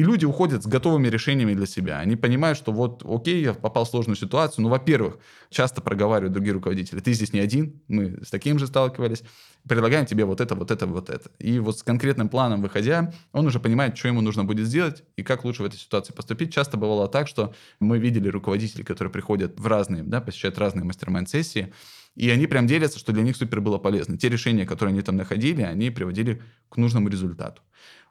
[0.01, 1.99] И люди уходят с готовыми решениями для себя.
[1.99, 4.63] Они понимают, что вот, окей, я попал в сложную ситуацию.
[4.63, 5.19] Ну, во-первых,
[5.51, 9.23] часто проговаривают другие руководители, ты здесь не один, мы с таким же сталкивались.
[9.69, 11.31] Предлагаем тебе вот это, вот это, вот это.
[11.39, 15.23] И вот с конкретным планом выходя, он уже понимает, что ему нужно будет сделать и
[15.23, 16.51] как лучше в этой ситуации поступить.
[16.51, 21.75] Часто бывало так, что мы видели руководителей, которые приходят в разные, да, посещают разные мастер-майнд-сессии,
[22.17, 24.17] и они прям делятся, что для них супер было полезно.
[24.17, 26.41] Те решения, которые они там находили, они приводили
[26.71, 27.61] к нужному результату.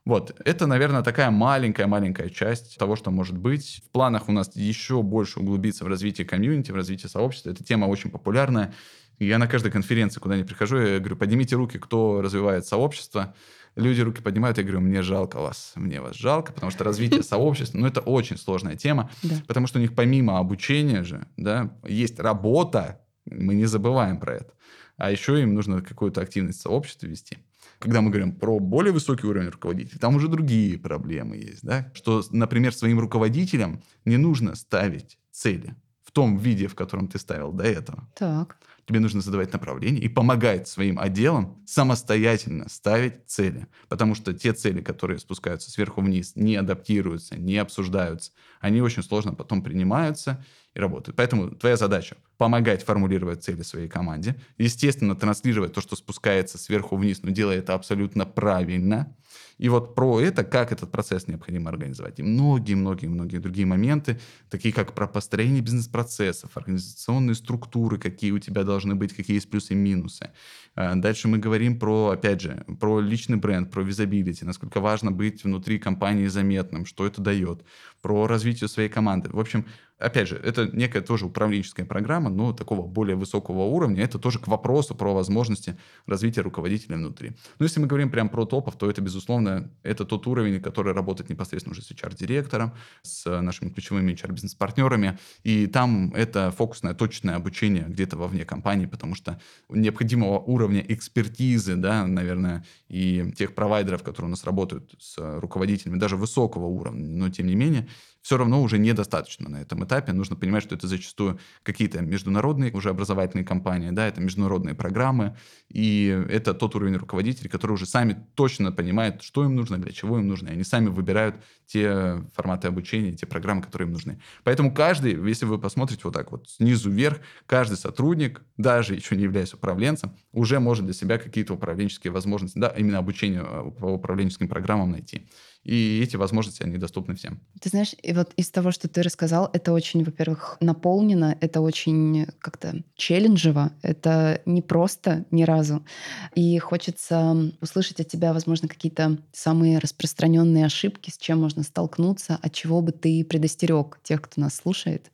[0.05, 3.81] Вот, это, наверное, такая маленькая-маленькая часть того, что может быть.
[3.85, 7.51] В планах у нас еще больше углубиться в развитие комьюнити, в развитие сообщества.
[7.51, 8.73] Эта тема очень популярная.
[9.19, 13.35] Я на каждой конференции, куда ни прихожу, я говорю, поднимите руки, кто развивает сообщество.
[13.75, 17.77] Люди руки поднимают, я говорю, мне жалко вас, мне вас жалко, потому что развитие сообщества,
[17.77, 19.35] ну, это очень сложная тема, да.
[19.47, 24.53] потому что у них помимо обучения же, да, есть работа, мы не забываем про это,
[24.97, 27.37] а еще им нужно какую-то активность в сообществе вести.
[27.79, 31.63] Когда мы говорим про более высокий уровень руководителей, там уже другие проблемы есть.
[31.63, 31.91] Да?
[31.93, 37.53] Что, например, своим руководителям не нужно ставить цели в том виде, в котором ты ставил
[37.53, 38.09] до этого.
[38.15, 38.57] Так.
[38.87, 43.67] тебе нужно задавать направление и помогать своим отделам самостоятельно ставить цели.
[43.87, 49.35] Потому что те цели, которые спускаются сверху вниз, не адаптируются, не обсуждаются, они очень сложно
[49.35, 51.15] потом принимаются и работают.
[51.15, 57.19] Поэтому твоя задача– помогать формулировать цели своей команде, естественно, транслировать то, что спускается сверху вниз,
[57.21, 59.15] но делая это абсолютно правильно–
[59.59, 62.19] и вот про это, как этот процесс необходимо организовать.
[62.19, 64.19] И многие-многие-многие другие моменты,
[64.49, 69.73] такие как про построение бизнес-процессов, организационные структуры, какие у тебя должны быть, какие есть плюсы
[69.73, 70.31] и минусы.
[70.75, 75.43] А, дальше мы говорим про, опять же, про личный бренд, про визабилити, насколько важно быть
[75.43, 77.65] внутри компании заметным, что это дает,
[78.01, 79.29] про развитие своей команды.
[79.29, 79.65] В общем,
[79.99, 84.03] опять же, это некая тоже управленческая программа, но такого более высокого уровня.
[84.03, 85.77] Это тоже к вопросу про возможности
[86.07, 87.33] развития руководителя внутри.
[87.59, 91.29] Но если мы говорим прям про топов, то это, безусловно, это тот уровень, который работает
[91.29, 95.19] непосредственно уже с HR-директором, с нашими ключевыми HR-бизнес-партнерами.
[95.43, 99.39] И там это фокусное, точное обучение где-то вовне компании, потому что
[99.69, 106.15] необходимого уровня экспертизы, да, наверное, и тех провайдеров, которые у нас работают с руководителями, даже
[106.15, 107.87] высокого уровня, но тем не менее,
[108.21, 110.13] все равно уже недостаточно на этом этапе.
[110.13, 115.35] Нужно понимать, что это зачастую какие-то международные уже образовательные компании, да, это международные программы,
[115.67, 120.19] и это тот уровень руководителей, которые уже сами точно понимают, что им нужно, для чего
[120.19, 121.35] им нужно, и они сами выбирают
[121.65, 124.21] те форматы обучения, те программы, которые им нужны.
[124.43, 129.23] Поэтому каждый, если вы посмотрите вот так вот снизу вверх, каждый сотрудник, даже еще не
[129.23, 134.47] являясь управленцем, уже может для себя какие-то управленческие возможности, да, именно обучение э, по управленческим
[134.47, 135.27] программам найти
[135.63, 137.41] и эти возможности, они доступны всем.
[137.59, 142.27] Ты знаешь, и вот из того, что ты рассказал, это очень, во-первых, наполнено, это очень
[142.39, 145.85] как-то челленджево, это не просто ни разу.
[146.33, 152.53] И хочется услышать от тебя, возможно, какие-то самые распространенные ошибки, с чем можно столкнуться, от
[152.53, 155.11] чего бы ты предостерег тех, кто нас слушает.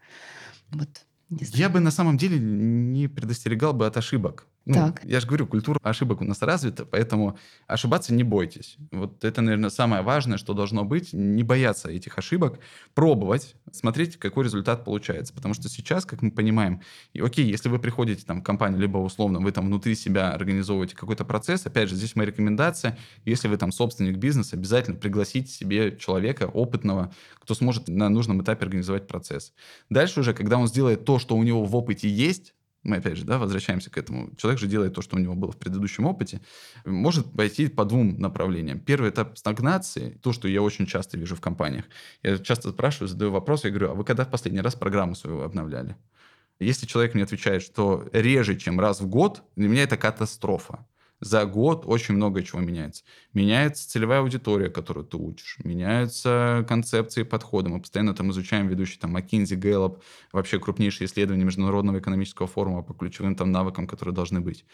[0.70, 0.90] Вот.
[1.30, 4.48] Я бы на самом деле не предостерегал бы от ошибок.
[4.66, 5.04] Ну, так.
[5.04, 7.38] Я же говорю, культура ошибок у нас развита, поэтому
[7.68, 8.78] ошибаться не бойтесь.
[8.92, 11.14] Вот это, наверное, самое важное, что должно быть.
[11.14, 12.60] Не бояться этих ошибок,
[12.96, 15.34] пробовать, смотреть, какой результат получается.
[15.34, 16.82] Потому что сейчас, как мы понимаем,
[17.14, 20.96] и окей, если вы приходите там, в компанию, либо условно вы там внутри себя организовываете
[20.96, 25.96] какой-то процесс, опять же, здесь моя рекомендация, если вы там собственник бизнеса, обязательно пригласите себе
[25.96, 29.54] человека опытного, кто сможет на нужном этапе организовать процесс.
[29.92, 32.56] Дальше уже, когда он сделает то, что у него в опыте есть,
[32.86, 34.30] мы опять же, да, возвращаемся к этому.
[34.38, 36.40] Человек же делает то, что у него было в предыдущем опыте,
[36.86, 38.80] может пойти по двум направлениям.
[38.80, 41.86] Первый этап стагнации, то, что я очень часто вижу в компаниях.
[42.24, 45.42] Я часто спрашиваю, задаю вопрос, я говорю, а вы когда в последний раз программу свою
[45.42, 45.96] обновляли?
[46.60, 50.86] Если человек мне отвечает, что реже, чем раз в год, для меня это катастрофа
[51.26, 53.04] за год очень много чего меняется.
[53.34, 57.70] Меняется целевая аудитория, которую ты учишь, меняются концепции и подходы.
[57.70, 60.02] Мы постоянно там изучаем ведущие там McKinsey, Gallup,
[60.32, 64.66] вообще крупнейшие исследования Международного экономического форума по ключевым там навыкам, которые должны быть.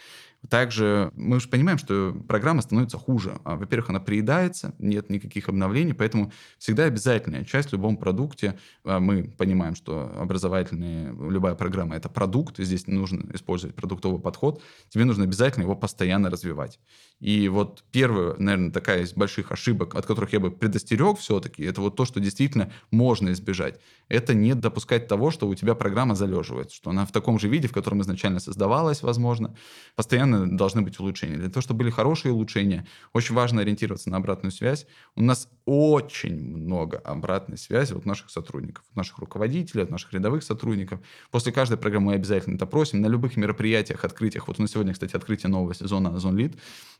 [0.49, 3.39] Также мы же понимаем, что программа становится хуже.
[3.45, 8.59] А, во-первых, она приедается, нет никаких обновлений, поэтому всегда обязательная часть в любом продукте.
[8.83, 14.61] А, мы понимаем, что образовательная любая программа— это продукт, здесь нужно использовать продуктовый подход.
[14.89, 16.40] Тебе нужно обязательно его постоянно развивать.
[17.21, 21.79] И вот первая, наверное, такая из больших ошибок, от которых я бы предостерег все-таки, это
[21.79, 23.79] вот то, что действительно можно избежать.
[24.09, 27.67] Это не допускать того, что у тебя программа залеживает, что она в таком же виде,
[27.67, 29.55] в котором изначально создавалась, возможно.
[29.95, 31.37] Постоянно должны быть улучшения.
[31.37, 34.87] Для того, чтобы были хорошие улучшения, очень важно ориентироваться на обратную связь.
[35.15, 40.41] У нас очень много обратной связи от наших сотрудников, от наших руководителей, от наших рядовых
[40.41, 40.99] сотрудников.
[41.29, 42.99] После каждой программы мы обязательно это просим.
[42.99, 44.47] На любых мероприятиях, открытиях.
[44.47, 46.55] Вот у нас сегодня, кстати, открытие нового сезона Озон Лид.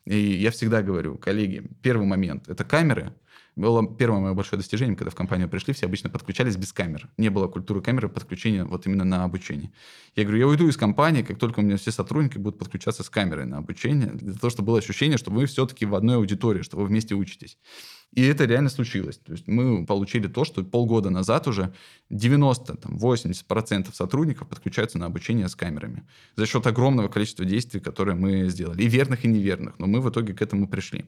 [0.05, 3.13] И я всегда говорю, коллеги, первый момент– это камеры.
[3.55, 7.09] Было первое мое большое достижение, когда в компанию пришли, все обычно подключались без камер.
[7.17, 9.71] Не было культуры камеры подключения вот именно на обучение.
[10.15, 13.09] Я говорю, я уйду из компании, как только у меня все сотрудники будут подключаться с
[13.09, 16.77] камерой на обучение, для того, чтобы было ощущение, что вы все-таки в одной аудитории, что
[16.77, 17.57] вы вместе учитесь.
[18.13, 19.17] И это реально случилось.
[19.17, 21.73] То есть мы получили то, что полгода назад уже
[22.09, 26.03] 90-80% сотрудников подключаются на обучение с камерами.
[26.35, 28.83] За счет огромного количества действий, которые мы сделали.
[28.83, 29.79] И верных, и неверных.
[29.79, 31.05] Но мы в итоге к этому пришли.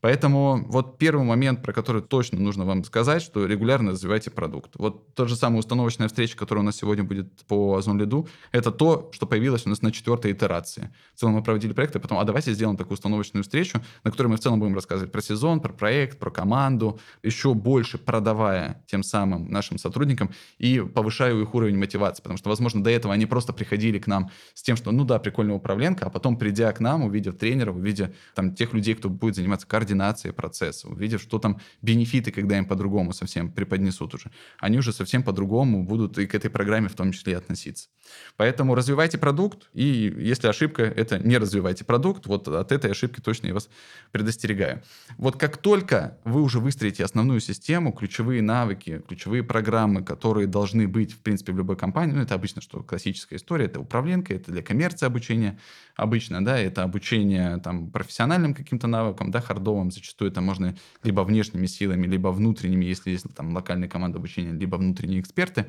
[0.00, 4.70] Поэтому вот первый момент, про который точно нужно вам сказать, что регулярно развивайте продукт.
[4.76, 8.70] Вот та же самая установочная встреча, которая у нас сегодня будет по Озон Лиду, это
[8.70, 10.92] то, что появилось у нас на четвертой итерации.
[11.14, 14.28] В целом мы проводили проект, а потом, а давайте сделаем такую установочную встречу, на которой
[14.28, 19.02] мы в целом будем рассказывать про сезон, про проект, про команду, еще больше продавая тем
[19.02, 22.22] самым нашим сотрудникам и повышая их уровень мотивации.
[22.22, 25.18] Потому что, возможно, до этого они просто приходили к нам с тем, что, ну да,
[25.18, 29.36] прикольная управленка, а потом, придя к нам, увидев тренера, увидев там тех людей, кто будет
[29.36, 34.78] заниматься кардио, координацией процесса, увидев, что там бенефиты, когда им по-другому совсем преподнесут уже, они
[34.78, 37.88] уже совсем по-другому будут и к этой программе в том числе относиться.
[38.36, 43.48] Поэтому развивайте продукт, и если ошибка, это не развивайте продукт, вот от этой ошибки точно
[43.48, 43.68] я вас
[44.12, 44.82] предостерегаю.
[45.18, 51.12] Вот как только вы уже выстроите основную систему, ключевые навыки, ключевые программы, которые должны быть,
[51.12, 54.62] в принципе, в любой компании, ну, это обычно, что классическая история, это управленка, это для
[54.62, 55.58] коммерции обучение
[55.96, 61.66] обычно, да, это обучение там профессиональным каким-то навыкам, да, хардовым, зачастую это можно либо внешними
[61.66, 65.66] силами, либо внутренними, если есть там локальная команда обучения, либо внутренние эксперты.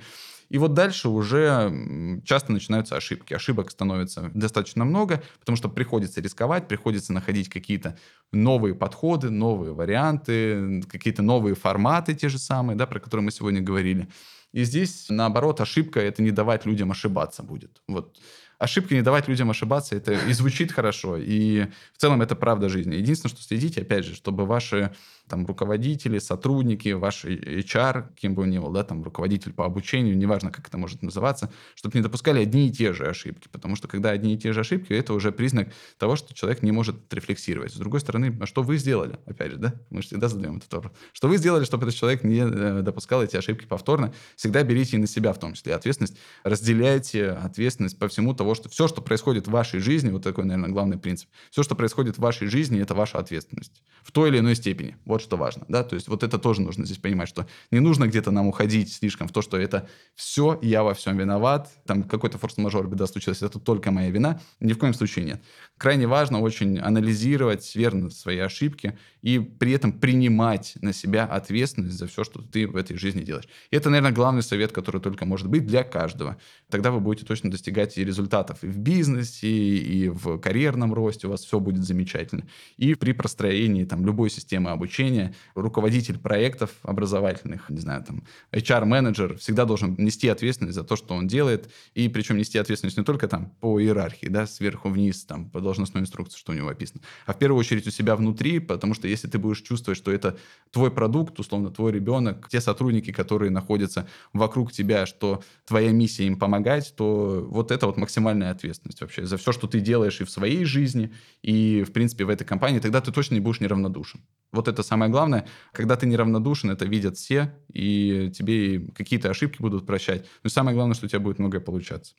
[0.49, 3.34] И вот дальше уже часто начинаются ошибки.
[3.34, 7.97] Ошибок становится достаточно много, потому что приходится рисковать, приходится находить какие-то
[8.32, 13.61] новые подходы, новые варианты, какие-то новые форматы те же самые, да, про которые мы сегодня
[13.61, 14.07] говорили.
[14.53, 17.82] И здесь, наоборот, ошибка— это не давать людям ошибаться будет.
[17.88, 18.17] Вот
[18.59, 22.95] ошибка не давать людям ошибаться, это и звучит хорошо, и в целом это правда жизни.
[22.95, 24.93] Единственное, что следите, опять же, чтобы ваши
[25.28, 30.17] там руководители, сотрудники, ваш HR, кем бы он ни был, да, там руководитель по обучению,
[30.17, 33.88] неважно, как это может называться, чтобы не допускали одни и те же ошибки, потому что
[33.88, 37.73] когда одни и те же ошибки, это уже признак того, что человек не может рефлексировать.
[37.73, 39.19] С другой стороны, а что вы сделали?
[39.25, 40.93] Опять же, да, мы же всегда задаем этот вопрос.
[41.13, 44.13] Что вы сделали, чтобы этот человек не э, допускал эти ошибки повторно?
[44.36, 48.88] Всегда берите на себя в том числе ответственность, разделяйте ответственность по всему того, что все,
[48.88, 52.47] что происходит в вашей жизни, вот такой, наверное, главный принцип, все, что происходит в вашей
[52.47, 54.95] жизни, это ваша ответственность в той или иной степени.
[55.05, 57.80] Вот вот что важно, да, то есть вот это тоже нужно здесь понимать, что не
[57.80, 62.03] нужно где-то нам уходить слишком в то, что это все, я во всем виноват, там
[62.03, 65.41] какой-то форс-мажор, беда случилась, это только моя вина, ни в коем случае нет.
[65.78, 72.07] Крайне важно очень анализировать верно свои ошибки и при этом принимать на себя ответственность за
[72.07, 73.47] все, что ты в этой жизни делаешь.
[73.72, 76.38] И это, наверное, главный совет, который только может быть для каждого.
[76.70, 81.32] Тогда вы будете точно достигать и результатов и в бизнесе, и в карьерном росте, у
[81.32, 82.47] вас все будет замечательно.
[82.78, 89.37] И при простроении там любой системы обучения обучения, руководитель проектов образовательных, не знаю, там, HR-менеджер
[89.37, 93.27] всегда должен нести ответственность за то, что он делает, и причем нести ответственность не только
[93.27, 97.33] там по иерархии, да, сверху вниз, там, по должностной инструкции, что у него описано, а
[97.33, 100.37] в первую очередь у себя внутри, потому что если ты будешь чувствовать, что это
[100.71, 106.37] твой продукт, условно, твой ребенок, те сотрудники, которые находятся вокруг тебя, что твоя миссия им
[106.37, 110.29] помогать, то вот это вот максимальная ответственность вообще за все, что ты делаешь и в
[110.29, 114.21] своей жизни, и, в принципе, в этой компании, тогда ты точно не будешь неравнодушен.
[114.51, 115.47] Вот это самое главное.
[115.71, 120.25] Когда ты неравнодушен, это видят все, и тебе какие-то ошибки будут прощать.
[120.43, 122.15] Но самое главное, что у тебя будет многое получаться.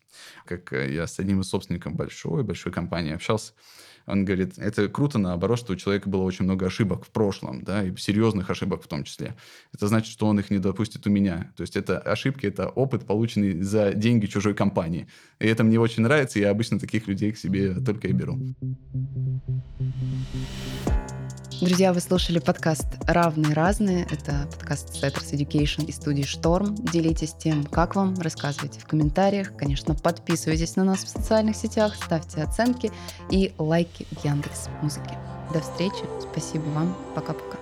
[0.47, 3.53] Как э, я с одним из собственников большой, большой компании общался,
[4.09, 7.85] он говорит, это круто, наоборот, что у человека было очень много ошибок в прошлом, да,
[7.85, 9.37] и серьезных ошибок в том числе.
[9.75, 11.53] Это значит, что он их не допустит у меня.
[11.57, 15.09] То есть это ошибки, это опыт, полученный за деньги чужой компании.
[15.39, 18.39] И это мне очень нравится, я обычно таких людей к себе только и беру.
[21.61, 24.07] Друзья, вы слушали подкаст «Равные разные».
[24.13, 26.77] Это подкаст Setters Education и студии «Шторм».
[26.77, 29.57] Делитесь тем, как вам, рассказывайте в комментариях.
[29.57, 32.93] Конечно, подписывайтесь на нас в социальных сетях, ставьте оценки
[33.33, 35.17] и лайки в Яндекс Музыке.
[35.53, 36.05] До встречи.
[36.21, 36.95] Спасибо вам.
[37.15, 37.59] Пока-пока.